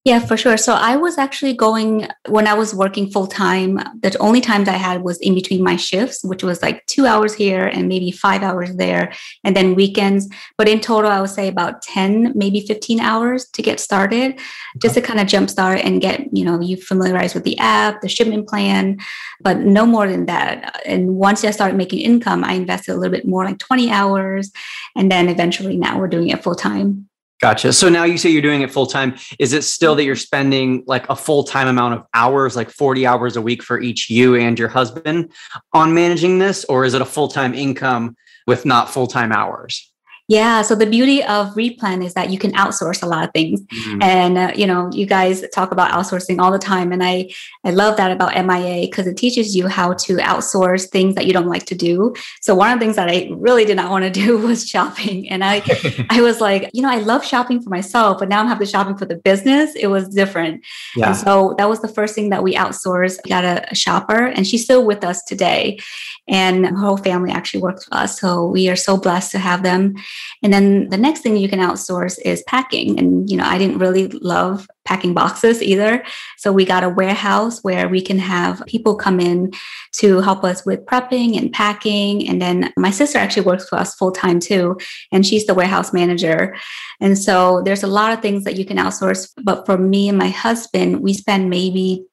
Yeah, 0.06 0.20
for 0.20 0.36
sure. 0.36 0.56
So 0.56 0.72
I 0.72 0.94
was 0.94 1.18
actually 1.18 1.52
going 1.54 2.06
when 2.28 2.46
I 2.46 2.54
was 2.54 2.72
working 2.72 3.10
full 3.10 3.26
time. 3.26 3.80
The 4.02 4.16
only 4.20 4.40
times 4.40 4.68
I 4.68 4.76
had 4.76 5.02
was 5.02 5.18
in 5.18 5.34
between 5.34 5.64
my 5.64 5.75
shifts, 5.75 6.22
which 6.22 6.44
was 6.44 6.62
like 6.62 6.86
two 6.86 7.06
hours 7.06 7.34
here 7.34 7.66
and 7.66 7.88
maybe 7.88 8.12
five 8.12 8.44
hours 8.44 8.72
there, 8.76 9.12
and 9.42 9.56
then 9.56 9.75
weekends. 9.75 10.28
But 10.56 10.68
in 10.68 10.78
total, 10.78 11.10
I 11.10 11.20
would 11.20 11.30
say 11.30 11.48
about 11.48 11.82
10, 11.82 12.34
maybe 12.36 12.60
15 12.60 13.00
hours 13.00 13.48
to 13.48 13.62
get 13.62 13.80
started, 13.80 14.38
just 14.78 14.94
to 14.94 15.00
kind 15.00 15.18
of 15.18 15.26
jumpstart 15.26 15.84
and 15.84 16.00
get, 16.00 16.20
you 16.32 16.44
know, 16.44 16.60
you 16.60 16.76
familiarize 16.76 17.34
with 17.34 17.42
the 17.42 17.58
app, 17.58 18.00
the 18.00 18.08
shipment 18.08 18.46
plan, 18.46 18.98
but 19.40 19.58
no 19.58 19.84
more 19.86 20.06
than 20.06 20.26
that. 20.26 20.82
And 20.86 21.16
once 21.16 21.42
I 21.42 21.50
started 21.50 21.76
making 21.76 21.98
income, 21.98 22.44
I 22.44 22.52
invested 22.52 22.92
a 22.92 22.96
little 22.96 23.10
bit 23.10 23.26
more, 23.26 23.44
like 23.44 23.58
20 23.58 23.90
hours. 23.90 24.52
And 24.94 25.10
then 25.10 25.28
eventually 25.28 25.76
now 25.76 25.98
we're 25.98 26.06
doing 26.06 26.28
it 26.28 26.44
full 26.44 26.54
time. 26.54 27.08
Gotcha. 27.40 27.72
So 27.74 27.90
now 27.90 28.04
you 28.04 28.16
say 28.16 28.30
you're 28.30 28.40
doing 28.40 28.62
it 28.62 28.70
full 28.70 28.86
time. 28.86 29.14
Is 29.38 29.52
it 29.52 29.62
still 29.62 29.94
that 29.96 30.04
you're 30.04 30.16
spending 30.16 30.84
like 30.86 31.06
a 31.10 31.16
full 31.16 31.44
time 31.44 31.68
amount 31.68 31.94
of 31.94 32.04
hours, 32.14 32.56
like 32.56 32.70
40 32.70 33.06
hours 33.06 33.36
a 33.36 33.42
week 33.42 33.62
for 33.62 33.78
each 33.78 34.08
you 34.08 34.36
and 34.36 34.58
your 34.58 34.68
husband 34.68 35.32
on 35.74 35.92
managing 35.92 36.38
this? 36.38 36.64
Or 36.64 36.84
is 36.86 36.94
it 36.94 37.02
a 37.02 37.06
full 37.06 37.28
time 37.28 37.52
income 37.52 38.16
with 38.46 38.64
not 38.64 38.88
full 38.88 39.06
time 39.06 39.32
hours? 39.32 39.92
Yeah. 40.28 40.62
So 40.62 40.75
the 40.75 40.87
beauty 40.87 41.23
of 41.23 41.54
Replen 41.54 42.04
is 42.04 42.14
that 42.14 42.30
you 42.30 42.38
can 42.38 42.52
outsource 42.52 43.00
a 43.00 43.06
lot 43.06 43.25
of 43.25 43.30
things, 43.33 43.62
mm-hmm. 43.62 44.02
and 44.02 44.37
uh, 44.37 44.52
you 44.56 44.66
know, 44.66 44.90
you 44.92 45.06
guys 45.06 45.45
talk 45.54 45.71
about 45.71 45.92
outsourcing 45.92 46.40
all 46.40 46.50
the 46.50 46.59
time, 46.59 46.90
and 46.90 47.02
I 47.04 47.30
I 47.64 47.71
love 47.71 47.97
that 47.99 48.11
about 48.11 48.35
MIA 48.35 48.87
because 48.87 49.06
it 49.06 49.16
teaches 49.16 49.54
you 49.54 49.68
how 49.68 49.92
to 49.92 50.16
outsource 50.16 50.90
things 50.90 51.14
that 51.14 51.26
you 51.26 51.33
don't 51.33 51.47
like 51.47 51.64
to 51.66 51.76
do. 51.76 52.12
So 52.40 52.56
one 52.56 52.73
of 52.73 52.80
the 52.80 52.85
things 52.85 52.97
that 52.97 53.09
I 53.09 53.30
really 53.37 53.64
did 53.64 53.76
not 53.76 53.90
want 53.90 54.02
to 54.04 54.11
do 54.26 54.37
was 54.38 54.66
shopping, 54.68 55.28
and 55.30 55.45
I 55.45 55.62
I 56.11 56.21
was 56.21 56.40
like, 56.40 56.71
you 56.73 56.83
know, 56.83 56.90
I 56.90 56.99
love 56.99 57.25
shopping 57.25 57.62
for 57.62 57.71
myself, 57.71 58.18
but 58.18 58.28
now 58.28 58.40
I'm 58.40 58.49
having 58.49 58.66
shopping 58.66 58.97
for 58.97 59.04
the 59.06 59.16
business. 59.16 59.76
It 59.76 59.87
was 59.87 60.09
different, 60.09 60.64
yeah. 60.97 61.09
and 61.09 61.16
so 61.16 61.54
that 61.59 61.68
was 61.68 61.83
the 61.83 61.88
first 61.88 62.16
thing 62.16 62.30
that 62.30 62.42
we 62.42 62.56
outsourced. 62.56 63.21
We 63.25 63.28
got 63.28 63.45
a, 63.45 63.64
a 63.71 63.76
shopper, 63.76 64.26
and 64.26 64.45
she's 64.45 64.64
still 64.64 64.85
with 64.85 65.04
us 65.04 65.23
today, 65.23 65.78
and 66.26 66.66
her 66.66 66.76
whole 66.76 66.97
family 66.97 67.30
actually 67.30 67.61
works 67.61 67.85
for 67.85 67.95
us. 67.95 68.18
So 68.21 68.45
we 68.45 68.68
are 68.68 68.75
so 68.75 68.97
blessed 68.97 69.30
to 69.30 69.38
have 69.38 69.62
them. 69.62 69.95
And 70.42 70.52
then 70.52 70.88
the 70.88 70.96
next 70.96 71.20
thing 71.20 71.37
you 71.37 71.49
can 71.49 71.61
outsource 71.61 72.18
is 72.25 72.42
packing. 72.46 72.99
And, 72.99 73.28
you 73.30 73.37
know, 73.37 73.44
I 73.44 73.58
didn't 73.58 73.78
really 73.78 74.08
love 74.08 74.66
packing 74.85 75.14
boxes 75.14 75.62
either. 75.62 76.04
So 76.38 76.52
we 76.52 76.64
got 76.64 76.85
a 76.85 76.88
warehouse 76.88 77.62
where 77.62 77.88
we 77.88 78.00
can 78.00 78.18
have 78.18 78.62
people 78.66 78.94
come 78.94 79.20
in 79.20 79.52
to 79.96 80.20
help 80.20 80.44
us 80.44 80.64
with 80.64 80.87
prepping 80.87 81.37
and 81.37 81.52
packing. 81.52 82.28
And 82.28 82.40
then 82.40 82.73
my 82.76 82.90
sister 82.90 83.18
actually 83.18 83.46
works 83.46 83.68
for 83.68 83.76
us 83.76 83.94
full 83.94 84.12
time 84.12 84.40
too. 84.40 84.78
And 85.12 85.26
she's 85.26 85.46
the 85.46 85.54
warehouse 85.54 85.92
manager. 85.92 86.56
And 87.00 87.18
so 87.18 87.62
there's 87.64 87.82
a 87.82 87.88
lot 87.88 88.12
of 88.12 88.23
things 88.23 88.44
that 88.44 88.56
you 88.56 88.64
can 88.64 88.76
outsource. 88.76 89.30
But 89.42 89.66
for 89.66 89.76
me 89.76 90.08
and 90.08 90.18
my 90.18 90.28
husband, 90.28 91.02
we 91.02 91.12
spend 91.12 91.50
maybe 91.50 92.06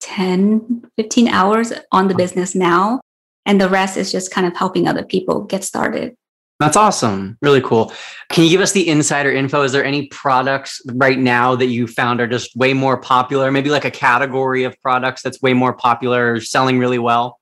10, 0.00 0.84
15 0.96 1.28
hours 1.28 1.72
on 1.92 2.08
the 2.08 2.14
business 2.14 2.54
now. 2.54 3.00
And 3.44 3.60
the 3.60 3.68
rest 3.68 3.96
is 3.96 4.10
just 4.10 4.32
kind 4.32 4.46
of 4.46 4.56
helping 4.56 4.88
other 4.88 5.04
people 5.04 5.42
get 5.44 5.62
started. 5.62 6.16
That's 6.58 6.76
awesome. 6.76 7.36
Really 7.42 7.60
cool. 7.60 7.92
Can 8.30 8.44
you 8.44 8.50
give 8.50 8.62
us 8.62 8.72
the 8.72 8.88
insider 8.88 9.30
info? 9.30 9.62
Is 9.62 9.72
there 9.72 9.84
any 9.84 10.06
products 10.06 10.80
right 10.94 11.18
now 11.18 11.54
that 11.54 11.66
you 11.66 11.86
found 11.86 12.20
are 12.20 12.26
just 12.26 12.56
way 12.56 12.72
more 12.72 12.96
popular? 12.96 13.50
Maybe 13.52 13.68
like 13.68 13.84
a 13.84 13.90
category 13.90 14.64
of 14.64 14.80
products 14.80 15.20
that's 15.20 15.42
way 15.42 15.52
more 15.52 15.74
popular, 15.74 16.32
or 16.32 16.40
selling 16.40 16.78
really 16.78 16.98
well? 16.98 17.38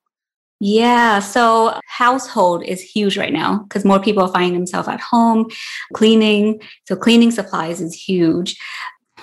Yeah, 0.61 1.19
so 1.19 1.79
household 1.87 2.65
is 2.65 2.81
huge 2.81 3.19
right 3.19 3.33
now 3.33 3.59
because 3.59 3.85
more 3.85 4.01
people 4.01 4.23
are 4.23 4.33
finding 4.33 4.55
themselves 4.55 4.89
at 4.89 5.01
home 5.01 5.51
cleaning. 5.93 6.61
So 6.89 6.97
cleaning 6.97 7.31
supplies 7.31 7.81
is 7.81 7.93
huge 7.93 8.57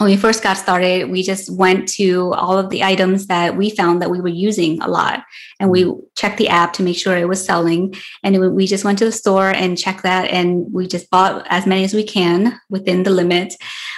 when 0.01 0.10
we 0.10 0.17
first 0.17 0.41
got 0.41 0.58
started, 0.58 1.12
we 1.12 1.22
just 1.22 1.48
went 1.51 1.88
to 1.88 2.34
all 2.34 2.58
of 2.58 2.72
the 2.72 2.84
items 2.84 3.27
that 3.27 3.55
we 3.55 3.70
found 3.70 4.01
that 4.01 4.10
we 4.10 4.20
were 4.20 4.29
using 4.29 4.81
a 4.81 4.88
lot. 4.88 5.24
And 5.60 5.70
we 5.70 5.84
mm-hmm. 5.84 6.00
checked 6.15 6.39
the 6.39 6.50
app 6.50 6.74
to 6.74 6.84
make 6.84 6.98
sure 6.98 7.15
it 7.15 7.27
was 7.27 7.46
selling. 7.46 7.93
And 8.24 8.55
we 8.55 8.65
just 8.65 8.84
went 8.84 8.98
to 8.98 9.05
the 9.05 9.12
store 9.12 9.51
and 9.51 9.77
checked 9.77 10.01
that. 10.01 10.31
And 10.31 10.65
we 10.74 10.88
just 10.88 11.12
bought 11.12 11.46
as 11.50 11.67
many 11.67 11.84
as 11.84 11.93
we 11.93 12.03
can 12.03 12.60
within 12.67 13.03
the 13.03 13.12
limit. 13.12 13.53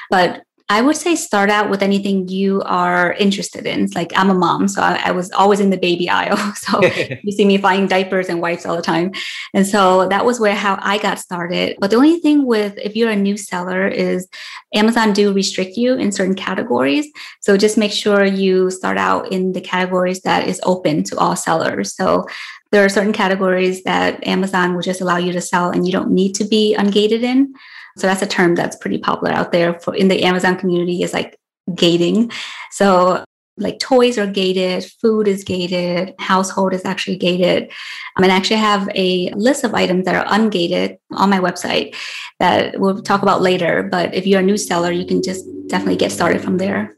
But 0.10 0.44
I 0.74 0.82
would 0.82 0.98
say 0.98 1.16
start 1.16 1.52
out 1.52 1.70
with 1.70 1.84
anything 1.84 2.28
you 2.30 2.64
are 2.66 3.14
interested 3.14 3.68
in. 3.68 3.84
It's 3.84 3.94
like 3.94 4.12
I'm 4.16 4.32
a 4.32 4.34
mom, 4.34 4.68
so 4.68 4.82
I, 4.82 5.00
I 5.06 5.12
was 5.12 5.30
always 5.34 5.60
in 5.60 5.70
the 5.70 5.78
baby 5.78 6.10
aisle. 6.10 6.40
So 6.64 6.82
you 7.24 7.32
see 7.32 7.46
me 7.46 7.58
buying 7.58 7.88
diapers 7.88 8.28
and 8.30 8.42
wipes 8.42 8.66
all 8.66 8.76
the 8.76 8.82
time. 8.82 9.12
And 9.54 9.68
so 9.68 10.08
that 10.08 10.26
was 10.26 10.40
where 10.40 10.56
how 10.56 10.80
I 10.82 10.98
got 10.98 11.20
started. 11.20 11.78
But 11.80 11.92
the 11.92 11.98
only 11.98 12.20
thing 12.22 12.48
with 12.48 12.74
if 12.78 12.96
you're 12.96 13.12
a 13.12 13.16
new 13.16 13.38
seller 13.38 13.88
is 13.88 14.28
Amazon 14.74 15.14
do 15.14 15.32
restrict 15.32 15.78
you 15.78 15.94
in 15.94 16.12
certain 16.12 16.36
categories. 16.36 17.06
So 17.42 17.56
just 17.56 17.78
make 17.78 17.92
sure 17.92 18.24
you 18.24 18.72
start 18.72 18.98
out 18.98 19.32
in 19.32 19.52
the 19.52 19.62
categories 19.62 20.22
that 20.22 20.48
is 20.48 20.60
open 20.64 21.04
to 21.04 21.18
all 21.18 21.36
sellers. 21.36 21.96
So 21.96 22.26
there 22.72 22.84
are 22.84 22.90
certain 22.90 23.14
categories 23.14 23.84
that 23.84 24.26
Amazon 24.26 24.74
will 24.74 24.82
just 24.82 25.02
allow 25.02 25.18
you 25.18 25.34
to 25.34 25.42
sell 25.42 25.70
and 25.70 25.86
you 25.86 25.92
don't 25.92 26.12
need 26.12 26.34
to 26.36 26.46
be 26.46 26.76
ungated 26.76 27.22
in. 27.22 27.54
So 27.98 28.08
that's 28.08 28.22
a 28.22 28.28
term 28.28 28.56
that's 28.56 28.76
pretty 28.76 28.98
popular 28.98 29.34
out 29.34 29.52
there 29.52 29.80
for 29.80 29.96
in 29.96 30.08
the 30.08 30.24
Amazon 30.24 30.58
community 30.58 31.04
is 31.04 31.14
like 31.14 31.38
gating. 31.76 32.32
So 32.72 33.24
like 33.58 33.80
toys 33.80 34.18
are 34.18 34.26
gated, 34.26 34.86
food 35.00 35.28
is 35.28 35.44
gated, 35.44 36.16
household 36.20 36.74
is 36.74 36.86
actually 36.86 37.18
gated. 37.18 37.72
Um, 38.16 38.24
and 38.24 38.32
I 38.32 38.36
actually 38.36 38.58
have 38.58 38.90
a 38.96 39.30
list 39.36 39.64
of 39.64 39.76
items 39.76 40.06
that 40.06 40.16
are 40.16 40.26
ungated 40.26 40.98
on 41.12 41.30
my 41.30 41.40
website 41.40 41.96
that 42.40 42.80
we'll 42.80 43.02
talk 43.02 43.22
about 43.22 43.42
later. 43.42 43.84
But 43.84 44.14
if 44.16 44.26
you're 44.26 44.40
a 44.40 44.44
new 44.44 44.58
seller, 44.58 44.92
you 44.92 45.06
can 45.06 45.22
just 45.22 45.46
definitely 45.68 45.98
get 45.98 46.12
started 46.12 46.42
from 46.42 46.58
there. 46.58 46.96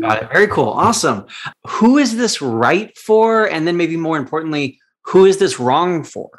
Got 0.00 0.22
it. 0.22 0.32
Very 0.32 0.46
cool. 0.46 0.68
Awesome. 0.68 1.26
Who 1.66 1.98
is 1.98 2.16
this 2.16 2.40
right 2.40 2.96
for? 2.96 3.50
And 3.50 3.66
then 3.66 3.76
maybe 3.76 3.96
more 3.96 4.16
importantly, 4.16 4.78
who 5.02 5.24
is 5.24 5.38
this 5.38 5.58
wrong 5.58 6.04
for? 6.04 6.30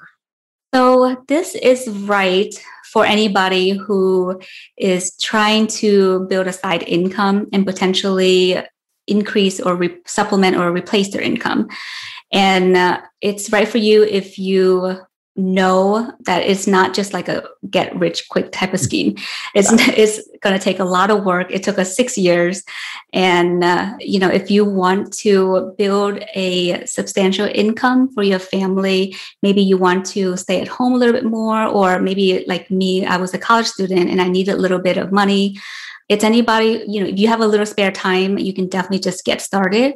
So 0.73 1.21
this 1.27 1.55
is 1.55 1.89
right 1.89 2.53
for 2.91 3.05
anybody 3.05 3.71
who 3.71 4.39
is 4.77 5.15
trying 5.17 5.67
to 5.67 6.25
build 6.27 6.47
a 6.47 6.53
side 6.53 6.83
income 6.83 7.47
and 7.53 7.65
potentially 7.65 8.61
increase 9.07 9.59
or 9.59 9.75
re- 9.75 9.97
supplement 10.05 10.57
or 10.57 10.71
replace 10.71 11.11
their 11.11 11.21
income. 11.21 11.67
And 12.31 12.77
uh, 12.77 13.01
it's 13.21 13.51
right 13.51 13.67
for 13.67 13.79
you 13.79 14.03
if 14.03 14.37
you 14.37 14.99
know 15.39 16.11
that 16.25 16.43
it's 16.43 16.67
not 16.67 16.93
just 16.93 17.13
like 17.13 17.27
a 17.27 17.43
get 17.69 17.95
rich 17.95 18.27
quick 18.29 18.51
type 18.51 18.73
of 18.73 18.79
scheme. 18.79 19.15
It's 19.55 19.71
it's 19.71 20.27
going 20.41 20.57
to 20.57 20.63
take 20.63 20.79
a 20.79 20.85
lot 20.85 21.09
of 21.09 21.23
work. 21.23 21.47
It 21.49 21.63
took 21.63 21.79
us 21.79 21.95
six 21.95 22.17
years, 22.17 22.63
and 23.13 23.63
uh, 23.63 23.95
you 23.99 24.19
know 24.19 24.29
if 24.29 24.51
you 24.51 24.63
want 24.65 25.13
to 25.19 25.73
build 25.77 26.23
a 26.35 26.85
substantial 26.85 27.49
income 27.53 28.13
for 28.13 28.23
your 28.23 28.39
family, 28.39 29.15
maybe 29.41 29.61
you 29.61 29.77
want 29.77 30.05
to 30.07 30.37
stay 30.37 30.61
at 30.61 30.67
home 30.67 30.93
a 30.93 30.97
little 30.97 31.13
bit 31.13 31.25
more, 31.25 31.65
or 31.65 31.99
maybe 31.99 32.45
like 32.47 32.69
me, 32.69 33.05
I 33.05 33.17
was 33.17 33.33
a 33.33 33.39
college 33.39 33.67
student 33.67 34.09
and 34.09 34.21
I 34.21 34.27
needed 34.27 34.53
a 34.53 34.61
little 34.61 34.79
bit 34.79 34.97
of 34.97 35.11
money. 35.11 35.57
It's 36.09 36.23
anybody 36.23 36.83
you 36.87 37.01
know 37.01 37.07
if 37.07 37.17
you 37.17 37.27
have 37.27 37.41
a 37.41 37.47
little 37.47 37.65
spare 37.65 37.91
time, 37.91 38.37
you 38.37 38.53
can 38.53 38.67
definitely 38.67 38.99
just 38.99 39.25
get 39.25 39.41
started. 39.41 39.95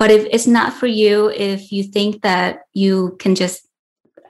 But 0.00 0.10
if 0.10 0.26
it's 0.30 0.46
not 0.46 0.72
for 0.72 0.86
you, 0.86 1.28
if 1.28 1.70
you 1.70 1.84
think 1.84 2.22
that 2.22 2.60
you 2.72 3.16
can 3.18 3.34
just 3.34 3.69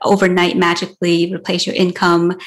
overnight 0.03 0.57
magically 0.57 1.33
replace 1.33 1.65
your 1.65 1.75
income. 1.75 2.37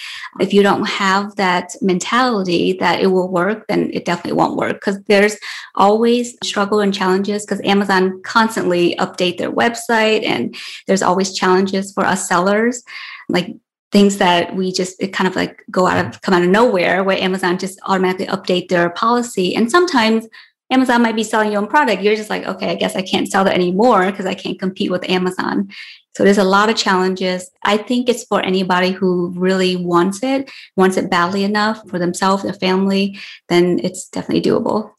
If 0.40 0.52
you 0.52 0.62
don't 0.62 0.86
have 0.86 1.36
that 1.36 1.74
mentality 1.80 2.74
that 2.74 3.00
it 3.00 3.08
will 3.08 3.28
work, 3.28 3.66
then 3.68 3.90
it 3.92 4.04
definitely 4.04 4.38
won't 4.38 4.56
work 4.56 4.74
because 4.74 5.02
there's 5.04 5.36
always 5.74 6.36
struggle 6.42 6.80
and 6.80 6.92
challenges 6.92 7.44
because 7.44 7.60
Amazon 7.64 8.20
constantly 8.22 8.96
update 8.96 9.38
their 9.38 9.52
website 9.52 10.24
and 10.24 10.54
there's 10.86 11.02
always 11.02 11.34
challenges 11.34 11.92
for 11.92 12.04
us 12.04 12.28
sellers. 12.28 12.82
Like 13.28 13.54
things 13.92 14.18
that 14.18 14.56
we 14.56 14.72
just 14.72 15.00
it 15.00 15.12
kind 15.12 15.28
of 15.28 15.36
like 15.36 15.62
go 15.70 15.86
out 15.86 16.04
of 16.04 16.20
come 16.22 16.34
out 16.34 16.42
of 16.42 16.48
nowhere 16.48 17.04
where 17.04 17.16
Amazon 17.16 17.56
just 17.56 17.78
automatically 17.86 18.26
update 18.26 18.68
their 18.68 18.90
policy. 18.90 19.54
And 19.54 19.70
sometimes 19.70 20.26
Amazon 20.70 21.02
might 21.02 21.16
be 21.16 21.22
selling 21.22 21.52
your 21.52 21.60
own 21.60 21.68
product. 21.68 22.02
You're 22.02 22.16
just 22.16 22.30
like, 22.30 22.46
okay, 22.46 22.70
I 22.70 22.74
guess 22.74 22.96
I 22.96 23.02
can't 23.02 23.30
sell 23.30 23.44
that 23.44 23.54
anymore 23.54 24.10
because 24.10 24.26
I 24.26 24.34
can't 24.34 24.58
compete 24.58 24.90
with 24.90 25.08
Amazon. 25.08 25.68
So 26.16 26.24
there's 26.24 26.38
a 26.38 26.44
lot 26.44 26.70
of 26.70 26.76
challenges. 26.76 27.50
I 27.64 27.76
think 27.76 28.08
it's 28.08 28.24
for 28.24 28.40
anybody 28.40 28.90
who 28.90 29.32
really 29.36 29.76
wants 29.76 30.22
it, 30.22 30.50
wants 30.76 30.96
it 30.96 31.10
badly 31.10 31.44
enough 31.44 31.88
for 31.88 31.98
themselves, 31.98 32.44
their 32.44 32.52
family, 32.52 33.18
then 33.48 33.80
it's 33.82 34.08
definitely 34.08 34.48
doable. 34.48 34.92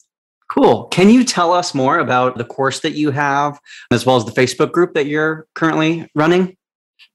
Cool. 0.50 0.84
Can 0.84 1.10
you 1.10 1.24
tell 1.24 1.52
us 1.52 1.74
more 1.74 1.98
about 1.98 2.38
the 2.38 2.44
course 2.44 2.80
that 2.80 2.92
you 2.92 3.10
have, 3.10 3.58
as 3.90 4.06
well 4.06 4.16
as 4.16 4.24
the 4.24 4.30
Facebook 4.30 4.72
group 4.72 4.94
that 4.94 5.06
you're 5.06 5.46
currently 5.54 6.08
running? 6.14 6.56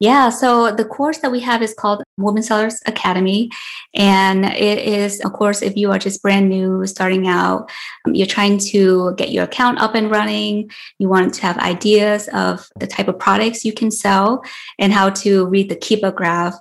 Yeah, 0.02 0.30
so 0.30 0.72
the 0.72 0.84
course 0.84 1.20
that 1.20 1.32
we 1.32 1.42
have 1.42 1.62
is 1.62 1.76
called 1.76 2.02
Women 2.18 2.42
Sellers 2.42 2.82
Academy. 2.88 3.52
And 3.94 4.46
it 4.46 4.80
is, 4.80 5.20
of 5.22 5.34
course, 5.34 5.62
if 5.62 5.78
you 5.78 5.92
are 5.92 6.00
just 6.00 6.24
brand 6.24 6.50
new, 6.50 6.88
starting 6.88 7.28
out, 7.28 7.70
um, 8.08 8.16
you're 8.16 8.26
trying 8.26 8.58
to 8.72 9.14
get 9.16 9.32
your 9.32 9.44
account 9.44 9.78
up 9.78 9.94
and 9.94 10.10
running, 10.10 10.72
you 10.98 11.08
want 11.08 11.36
to 11.36 11.42
have 11.44 11.60
ideas 11.60 12.28
of 12.30 12.68
the 12.80 12.88
type 12.88 13.10
of 13.10 13.20
products 13.20 13.64
you 13.64 13.74
can 13.74 13.92
sell 13.92 14.44
and 14.80 14.92
how 14.92 15.12
to 15.12 15.46
read 15.46 15.70
the 15.70 15.76
Keepa 15.76 16.16
graph. 16.16 16.56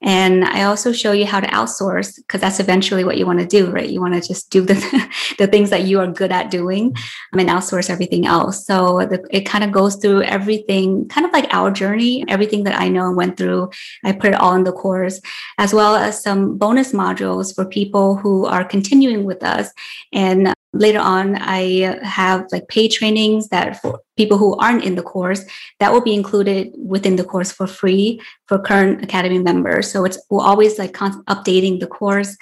And 0.00 0.44
I 0.44 0.64
also 0.64 0.92
show 0.92 1.12
you 1.12 1.26
how 1.26 1.40
to 1.40 1.48
outsource 1.48 2.14
because 2.16 2.42
that's 2.42 2.60
eventually 2.60 3.02
what 3.02 3.16
you 3.16 3.26
want 3.26 3.40
to 3.40 3.46
do, 3.46 3.70
right? 3.70 3.88
You 3.88 4.00
want 4.00 4.14
to 4.14 4.20
just 4.20 4.50
do 4.50 4.60
the, 4.60 4.74
the 5.38 5.48
things 5.48 5.70
that 5.70 5.84
you 5.84 5.98
are 5.98 6.06
good 6.06 6.30
at 6.30 6.50
doing 6.50 6.94
um, 7.32 7.40
and 7.40 7.48
outsource 7.48 7.90
everything 7.90 8.26
else. 8.26 8.66
So 8.66 8.98
the, 9.06 9.26
it 9.30 9.46
kind 9.46 9.64
of 9.64 9.72
goes 9.72 9.96
through 9.96 10.22
everything, 10.22 11.08
kind 11.08 11.26
of 11.26 11.32
like 11.32 11.52
our 11.52 11.70
journey, 11.70 12.24
everything 12.28 12.64
that 12.64 12.78
I 12.78 12.83
know 12.88 13.08
and 13.08 13.16
went 13.16 13.36
through. 13.36 13.70
I 14.04 14.12
put 14.12 14.32
it 14.32 14.40
all 14.40 14.54
in 14.54 14.64
the 14.64 14.72
course, 14.72 15.20
as 15.58 15.74
well 15.74 15.96
as 15.96 16.22
some 16.22 16.58
bonus 16.58 16.92
modules 16.92 17.54
for 17.54 17.64
people 17.64 18.16
who 18.16 18.46
are 18.46 18.64
continuing 18.64 19.24
with 19.24 19.42
us 19.42 19.70
and 20.12 20.54
later 20.74 21.00
on 21.00 21.36
i 21.36 21.98
have 22.02 22.46
like 22.52 22.68
paid 22.68 22.90
trainings 22.90 23.48
that 23.48 23.80
for 23.80 24.00
people 24.16 24.38
who 24.38 24.56
aren't 24.56 24.84
in 24.84 24.94
the 24.94 25.02
course 25.02 25.44
that 25.80 25.92
will 25.92 26.00
be 26.00 26.14
included 26.14 26.72
within 26.78 27.16
the 27.16 27.24
course 27.24 27.50
for 27.50 27.66
free 27.66 28.20
for 28.46 28.58
current 28.58 29.02
academy 29.02 29.38
members. 29.38 29.90
So 29.90 30.04
it's 30.04 30.18
we're 30.30 30.44
always 30.44 30.78
like 30.78 30.92
updating 30.92 31.80
the 31.80 31.86
course. 31.86 32.36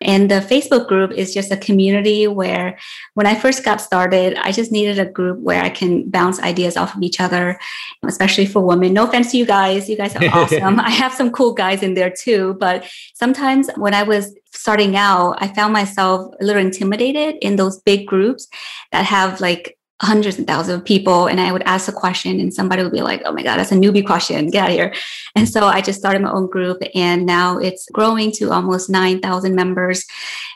And 0.00 0.30
the 0.30 0.40
facebook 0.40 0.88
group 0.88 1.12
is 1.12 1.32
just 1.32 1.52
a 1.52 1.56
community 1.56 2.26
where 2.26 2.78
when 3.14 3.26
i 3.26 3.34
first 3.34 3.64
got 3.64 3.80
started 3.80 4.36
i 4.38 4.50
just 4.50 4.72
needed 4.72 4.98
a 4.98 5.06
group 5.06 5.38
where 5.38 5.62
i 5.62 5.68
can 5.68 6.08
bounce 6.10 6.40
ideas 6.40 6.76
off 6.76 6.96
of 6.96 7.02
each 7.02 7.20
other 7.20 7.58
especially 8.06 8.46
for 8.46 8.60
women. 8.60 8.92
No 8.92 9.04
offense 9.04 9.30
to 9.30 9.38
you 9.38 9.46
guys. 9.46 9.88
You 9.88 9.96
guys 9.96 10.16
are 10.16 10.24
awesome. 10.32 10.80
I 10.80 10.90
have 10.90 11.12
some 11.12 11.30
cool 11.30 11.52
guys 11.52 11.82
in 11.82 11.94
there 11.94 12.10
too. 12.10 12.56
But 12.58 12.84
sometimes 13.14 13.70
when 13.76 13.94
i 13.94 14.02
was 14.02 14.34
starting 14.62 14.94
out 14.96 15.36
i 15.44 15.48
found 15.48 15.72
myself 15.72 16.32
a 16.40 16.44
little 16.44 16.62
intimidated 16.62 17.34
in 17.42 17.56
those 17.56 17.80
big 17.82 18.06
groups 18.06 18.48
that 18.92 19.04
have 19.04 19.40
like 19.40 19.76
hundreds 20.02 20.36
and 20.36 20.46
thousands 20.48 20.78
of 20.78 20.84
people 20.84 21.28
and 21.28 21.40
I 21.40 21.52
would 21.52 21.62
ask 21.62 21.88
a 21.88 21.92
question 21.92 22.40
and 22.40 22.52
somebody 22.52 22.82
would 22.82 22.92
be 22.92 23.02
like, 23.02 23.22
oh 23.24 23.32
my 23.32 23.44
God, 23.44 23.58
that's 23.58 23.70
a 23.70 23.76
newbie 23.76 24.04
question, 24.04 24.50
get 24.50 24.64
out 24.64 24.70
of 24.70 24.74
here. 24.74 24.94
And 25.36 25.48
so 25.48 25.66
I 25.66 25.80
just 25.80 26.00
started 26.00 26.22
my 26.22 26.32
own 26.32 26.50
group 26.50 26.82
and 26.94 27.24
now 27.24 27.58
it's 27.58 27.88
growing 27.90 28.32
to 28.32 28.50
almost 28.50 28.90
9,000 28.90 29.54
members. 29.54 30.04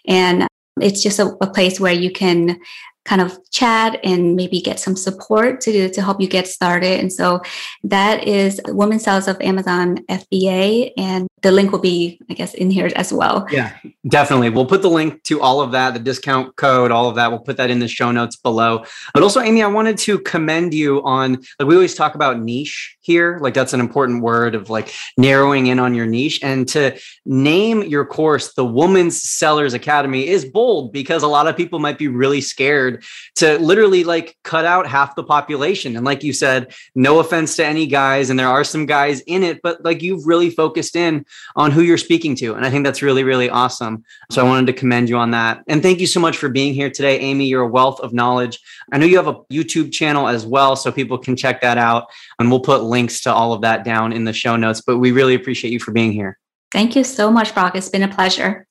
And 0.06 0.48
it's 0.80 1.00
just 1.00 1.20
a, 1.20 1.36
a 1.40 1.46
place 1.46 1.78
where 1.78 1.92
you 1.92 2.10
can 2.10 2.58
kind 3.06 3.22
of 3.22 3.38
chat 3.50 3.98
and 4.04 4.36
maybe 4.36 4.60
get 4.60 4.78
some 4.78 4.96
support 4.96 5.60
to, 5.62 5.88
to 5.88 6.02
help 6.02 6.20
you 6.20 6.28
get 6.28 6.46
started. 6.46 7.00
And 7.00 7.12
so 7.12 7.40
that 7.84 8.26
is 8.26 8.60
Women 8.66 8.98
Sellers 8.98 9.28
of 9.28 9.40
Amazon 9.40 10.04
FBA. 10.10 10.92
And 10.98 11.28
the 11.42 11.52
link 11.52 11.70
will 11.70 11.78
be, 11.78 12.20
I 12.28 12.34
guess, 12.34 12.54
in 12.54 12.70
here 12.70 12.90
as 12.96 13.12
well. 13.12 13.46
Yeah, 13.50 13.72
definitely. 14.08 14.50
We'll 14.50 14.66
put 14.66 14.82
the 14.82 14.90
link 14.90 15.22
to 15.24 15.40
all 15.40 15.60
of 15.60 15.72
that, 15.72 15.94
the 15.94 16.00
discount 16.00 16.56
code, 16.56 16.90
all 16.90 17.08
of 17.08 17.14
that. 17.14 17.30
We'll 17.30 17.40
put 17.40 17.56
that 17.58 17.70
in 17.70 17.78
the 17.78 17.88
show 17.88 18.10
notes 18.10 18.36
below. 18.36 18.84
But 19.14 19.22
also, 19.22 19.40
Amy, 19.40 19.62
I 19.62 19.68
wanted 19.68 19.96
to 19.98 20.18
commend 20.18 20.74
you 20.74 21.02
on, 21.04 21.34
like, 21.58 21.68
we 21.68 21.74
always 21.74 21.94
talk 21.94 22.16
about 22.16 22.40
niche 22.40 22.96
here. 23.00 23.38
Like, 23.40 23.54
that's 23.54 23.72
an 23.72 23.80
important 23.80 24.22
word 24.22 24.54
of 24.56 24.68
like 24.68 24.92
narrowing 25.16 25.68
in 25.68 25.78
on 25.78 25.94
your 25.94 26.06
niche. 26.06 26.40
And 26.42 26.66
to 26.68 26.98
name 27.24 27.82
your 27.82 28.04
course 28.04 28.54
the 28.54 28.64
Woman's 28.64 29.22
Sellers 29.22 29.74
Academy 29.74 30.26
is 30.26 30.44
bold 30.44 30.92
because 30.92 31.22
a 31.22 31.28
lot 31.28 31.46
of 31.46 31.56
people 31.56 31.78
might 31.78 31.98
be 31.98 32.08
really 32.08 32.40
scared 32.40 32.95
to 33.36 33.58
literally 33.58 34.04
like 34.04 34.36
cut 34.44 34.64
out 34.64 34.86
half 34.86 35.16
the 35.16 35.24
population. 35.24 35.96
And 35.96 36.04
like 36.04 36.22
you 36.22 36.32
said, 36.32 36.74
no 36.94 37.18
offense 37.18 37.56
to 37.56 37.66
any 37.66 37.86
guys, 37.86 38.30
and 38.30 38.38
there 38.38 38.48
are 38.48 38.64
some 38.64 38.86
guys 38.86 39.20
in 39.20 39.42
it, 39.42 39.60
but 39.62 39.84
like 39.84 40.02
you've 40.02 40.26
really 40.26 40.50
focused 40.50 40.96
in 40.96 41.24
on 41.54 41.70
who 41.70 41.82
you're 41.82 41.98
speaking 41.98 42.34
to. 42.36 42.54
And 42.54 42.64
I 42.64 42.70
think 42.70 42.84
that's 42.84 43.02
really, 43.02 43.24
really 43.24 43.50
awesome. 43.50 44.04
So 44.30 44.44
I 44.44 44.48
wanted 44.48 44.66
to 44.66 44.72
commend 44.72 45.08
you 45.08 45.16
on 45.16 45.30
that. 45.32 45.62
And 45.66 45.82
thank 45.82 46.00
you 46.00 46.06
so 46.06 46.20
much 46.20 46.36
for 46.36 46.48
being 46.48 46.74
here 46.74 46.90
today, 46.90 47.18
Amy. 47.18 47.46
You're 47.46 47.62
a 47.62 47.68
wealth 47.68 48.00
of 48.00 48.12
knowledge. 48.12 48.58
I 48.92 48.98
know 48.98 49.06
you 49.06 49.16
have 49.16 49.28
a 49.28 49.40
YouTube 49.52 49.92
channel 49.92 50.28
as 50.28 50.46
well, 50.46 50.76
so 50.76 50.92
people 50.92 51.18
can 51.18 51.36
check 51.36 51.60
that 51.60 51.78
out. 51.78 52.06
And 52.38 52.50
we'll 52.50 52.60
put 52.60 52.82
links 52.82 53.20
to 53.22 53.32
all 53.32 53.52
of 53.52 53.62
that 53.62 53.84
down 53.84 54.12
in 54.12 54.24
the 54.24 54.32
show 54.32 54.56
notes. 54.56 54.80
But 54.80 54.98
we 54.98 55.12
really 55.12 55.34
appreciate 55.34 55.72
you 55.72 55.80
for 55.80 55.92
being 55.92 56.12
here. 56.12 56.38
Thank 56.72 56.96
you 56.96 57.04
so 57.04 57.30
much, 57.30 57.54
Brock. 57.54 57.76
It's 57.76 57.88
been 57.88 58.02
a 58.02 58.08
pleasure. 58.08 58.65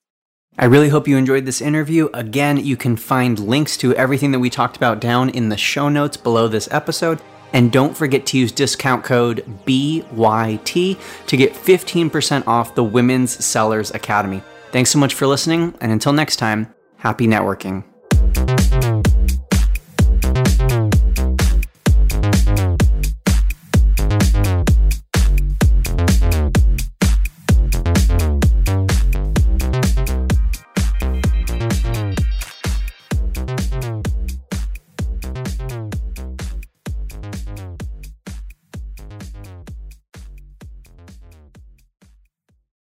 I 0.57 0.65
really 0.65 0.87
hope 0.87 1.07
you 1.07 1.17
enjoyed 1.17 1.45
this 1.45 1.61
interview. 1.61 2.09
Again, 2.13 2.57
you 2.57 2.77
can 2.77 2.95
find 2.95 3.37
links 3.39 3.75
to 3.77 3.93
everything 3.95 4.31
that 4.31 4.39
we 4.39 4.49
talked 4.49 4.77
about 4.77 5.01
down 5.01 5.29
in 5.29 5.49
the 5.49 5.57
show 5.57 5.89
notes 5.89 6.15
below 6.15 6.47
this 6.47 6.69
episode. 6.71 7.19
And 7.51 7.71
don't 7.71 7.95
forget 7.95 8.25
to 8.27 8.37
use 8.37 8.51
discount 8.51 9.03
code 9.03 9.43
BYT 9.65 10.97
to 11.27 11.37
get 11.37 11.53
15% 11.53 12.47
off 12.47 12.75
the 12.75 12.83
Women's 12.83 13.43
Sellers 13.43 13.91
Academy. 13.91 14.41
Thanks 14.71 14.89
so 14.89 14.99
much 14.99 15.13
for 15.13 15.27
listening, 15.27 15.73
and 15.81 15.91
until 15.91 16.13
next 16.13 16.37
time, 16.37 16.73
happy 16.97 17.27
networking. 17.27 17.83